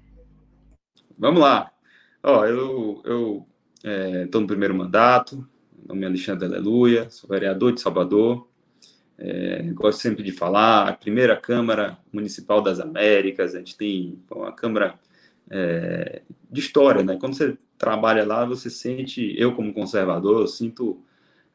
[1.18, 1.73] Vamos lá.
[2.24, 3.46] Ó, eu eu
[4.24, 5.46] estou é, no primeiro mandato,
[5.78, 8.48] meu nome é Alexandre Aleluia, sou vereador de Salvador.
[9.18, 14.54] É, gosto sempre de falar, a primeira Câmara Municipal das Américas, a gente tem uma
[14.54, 14.98] Câmara
[15.50, 17.18] é, de história, né?
[17.20, 21.04] Quando você trabalha lá, você sente, eu como conservador, eu sinto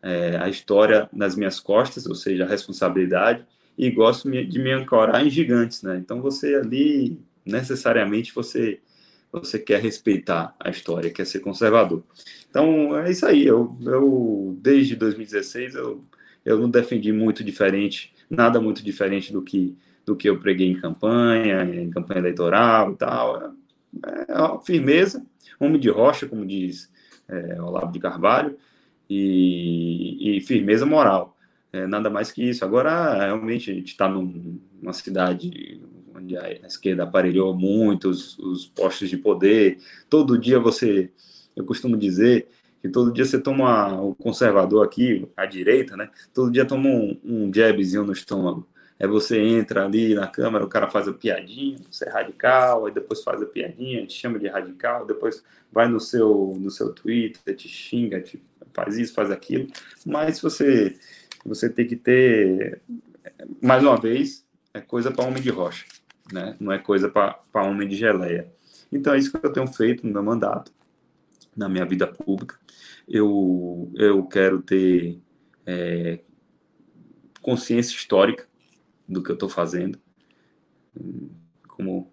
[0.03, 3.43] é, a história nas minhas costas, ou seja, a responsabilidade,
[3.77, 5.97] e gosto de me ancorar em gigantes, né?
[5.97, 8.81] Então você ali, necessariamente, você
[9.33, 12.03] você quer respeitar a história, quer ser conservador.
[12.49, 13.47] Então, é isso aí.
[13.47, 16.01] Eu, eu desde 2016, eu,
[16.45, 20.81] eu não defendi muito diferente, nada muito diferente do que, do que eu preguei em
[20.81, 23.55] campanha, em campanha eleitoral e tal.
[24.07, 25.25] É, é firmeza,
[25.61, 26.91] homem de rocha, como diz
[27.29, 28.57] é, Olavo de Carvalho,
[29.09, 31.37] e, e firmeza moral.
[31.73, 32.65] É, nada mais que isso.
[32.65, 35.83] Agora, realmente, a gente está numa cidade
[36.29, 39.79] onde a esquerda aparelhou muito os, os postos de poder.
[40.11, 41.11] Todo dia você,
[41.57, 42.49] eu costumo dizer
[42.83, 46.11] que todo dia você toma o conservador aqui, a direita, né?
[46.35, 48.69] Todo dia toma um, um jabzinho no estômago.
[48.99, 52.93] É você entra ali na Câmara, o cara faz a piadinha, você é radical, aí
[52.93, 57.55] depois faz a piadinha, te chama de radical, depois vai no seu no seu Twitter,
[57.55, 58.43] te xinga, te
[58.75, 59.69] faz isso, faz aquilo.
[60.05, 60.97] Mas você
[61.45, 62.81] você tem que ter
[63.63, 65.85] mais uma vez é coisa para homem de rocha
[66.33, 66.57] né?
[66.61, 68.53] Não é coisa para homem de geleia.
[68.91, 70.73] Então é isso que eu tenho feito no meu mandato,
[71.57, 72.59] na minha vida pública.
[73.07, 75.21] Eu, eu quero ter
[75.67, 76.21] é,
[77.41, 78.47] consciência histórica
[79.09, 79.99] do que eu estou fazendo.
[81.67, 82.13] Como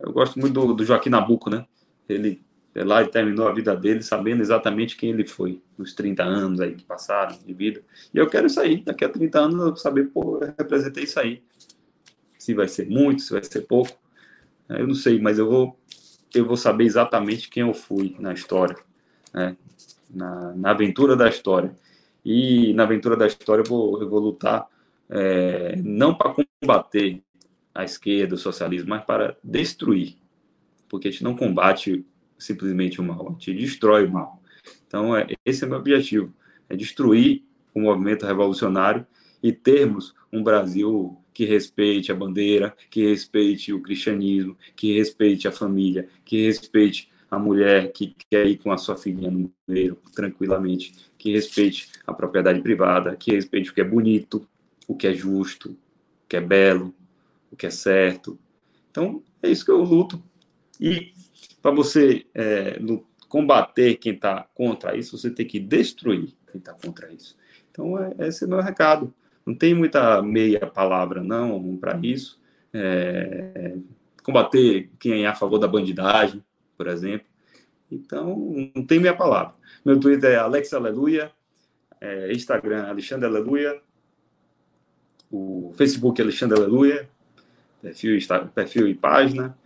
[0.00, 1.66] eu gosto muito do, do Joaquim Nabuco, né?
[2.08, 2.44] Ele
[2.84, 6.74] lá e terminou a vida dele sabendo exatamente quem ele foi, nos 30 anos aí
[6.74, 7.82] que passaram de vida.
[8.12, 11.18] E eu quero isso aí, daqui a 30 anos eu saber, pô, eu representei isso
[11.18, 11.42] aí
[12.46, 13.90] se vai ser muito, se vai ser pouco,
[14.68, 14.80] né?
[14.80, 15.76] eu não sei, mas eu vou,
[16.32, 18.76] eu vou saber exatamente quem eu fui na história,
[19.34, 19.56] né?
[20.08, 21.74] na, na aventura da história.
[22.24, 24.68] E na aventura da história eu vou, eu vou lutar
[25.10, 27.20] é, não para combater
[27.74, 30.16] a esquerda, o socialismo, mas para destruir,
[30.88, 32.06] porque a gente não combate
[32.38, 34.40] simplesmente o mal, a gente destrói o mal.
[34.86, 36.32] Então, é, esse é o meu objetivo,
[36.68, 37.42] é destruir
[37.74, 39.04] o movimento revolucionário
[39.42, 45.52] e termos um Brasil que respeite a bandeira, que respeite o cristianismo, que respeite a
[45.52, 50.94] família, que respeite a mulher que quer ir com a sua filhinha no meio tranquilamente,
[51.18, 54.48] que respeite a propriedade privada, que respeite o que é bonito,
[54.88, 56.94] o que é justo, o que é belo,
[57.52, 58.38] o que é certo.
[58.90, 60.22] Então, é isso que eu luto.
[60.80, 61.12] E
[61.60, 62.78] para você é,
[63.28, 67.36] combater quem está contra isso, você tem que destruir quem está contra isso.
[67.70, 69.12] Então, é, esse é o meu recado.
[69.46, 72.40] Não tem muita meia palavra, não, para isso.
[72.74, 73.76] É,
[74.24, 76.44] combater quem é a favor da bandidagem,
[76.76, 77.28] por exemplo.
[77.90, 79.54] Então, não tem meia palavra.
[79.84, 81.30] Meu Twitter é Alex Aleluia,
[82.00, 83.80] é, Instagram Alexandre Aleluia,
[85.30, 87.08] o Facebook Alexandre Aleluia,
[87.80, 88.18] perfil,
[88.52, 89.56] perfil e página.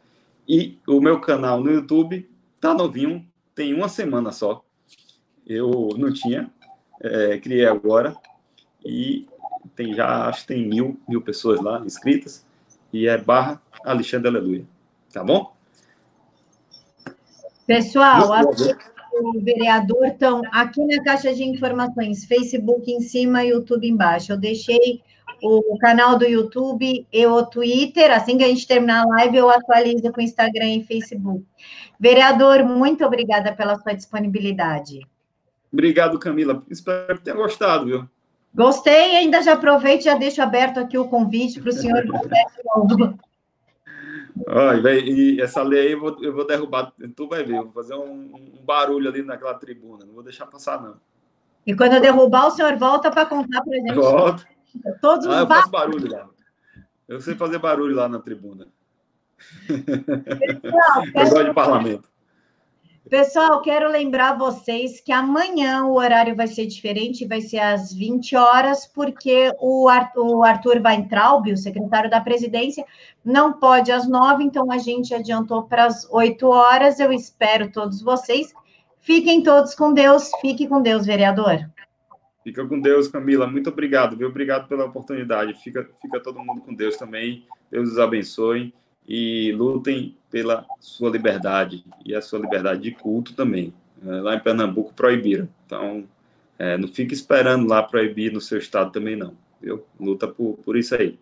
[0.47, 2.29] E o meu canal no YouTube
[2.61, 4.63] tá novinho, tem uma semana só.
[5.47, 6.51] Eu não tinha,
[7.01, 8.15] é, criei agora.
[8.85, 9.27] E
[9.75, 12.47] tem já, acho que tem mil, mil pessoas lá inscritas.
[12.93, 14.65] E é barra Alexandre Aleluia.
[15.13, 15.55] Tá bom?
[17.67, 18.29] Pessoal,
[19.13, 24.33] o vereador estão aqui na caixa de informações, Facebook em cima, YouTube embaixo.
[24.33, 25.03] Eu deixei
[25.43, 28.13] o canal do YouTube e o Twitter.
[28.13, 31.45] Assim que a gente terminar a live, eu atualizo com Instagram e Facebook.
[31.99, 35.07] Vereador, muito obrigada pela sua disponibilidade.
[35.73, 36.65] Obrigado, Camila.
[36.69, 38.09] Espero que tenha gostado, viu?
[38.55, 42.05] Gostei, ainda já aproveito e já deixo aberto aqui o convite para o senhor
[44.47, 47.73] Olha, e essa lei aí eu vou, eu vou derrubar, tu vai ver, eu vou
[47.73, 50.97] fazer um, um, barulho ali naquela tribuna, não vou deixar passar, não.
[51.67, 53.95] E quando eu derrubar, o senhor volta para contar para a gente.
[53.95, 54.47] Volta.
[55.01, 56.29] Todos ah, os eu faço barulho lá.
[57.09, 58.69] Eu sei fazer barulho lá na tribuna.
[59.67, 62.10] Pessoal, eu gosto de parlamento.
[63.09, 68.37] Pessoal, quero lembrar vocês que amanhã o horário vai ser diferente, vai ser às 20
[68.37, 72.85] horas, porque o Arthur, Weintraub, o secretário da presidência,
[73.25, 77.01] não pode às 9, então a gente adiantou para as 8 horas.
[77.01, 78.53] Eu espero todos vocês.
[79.01, 80.31] Fiquem todos com Deus.
[80.41, 81.69] Fique com Deus, vereador.
[82.45, 83.47] Fica com Deus, Camila.
[83.47, 84.29] Muito obrigado, viu?
[84.29, 85.55] Obrigado pela oportunidade.
[85.55, 87.45] Fica, fica todo mundo com Deus também.
[87.71, 88.73] Deus os abençoe
[89.11, 93.75] e lutem pela sua liberdade e a sua liberdade de culto também.
[94.07, 95.49] É, lá em Pernambuco proibiram.
[95.67, 96.05] Então,
[96.57, 99.35] é, não fique esperando lá proibir no seu estado também, não.
[99.61, 99.85] Viu?
[99.99, 101.19] Luta por, por isso aí.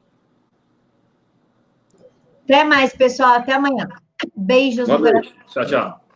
[2.45, 3.37] Até mais, pessoal.
[3.37, 3.89] Até amanhã.
[4.37, 4.87] Beijos.
[4.87, 5.35] Boa noite.
[5.49, 6.08] Tchau, tchau.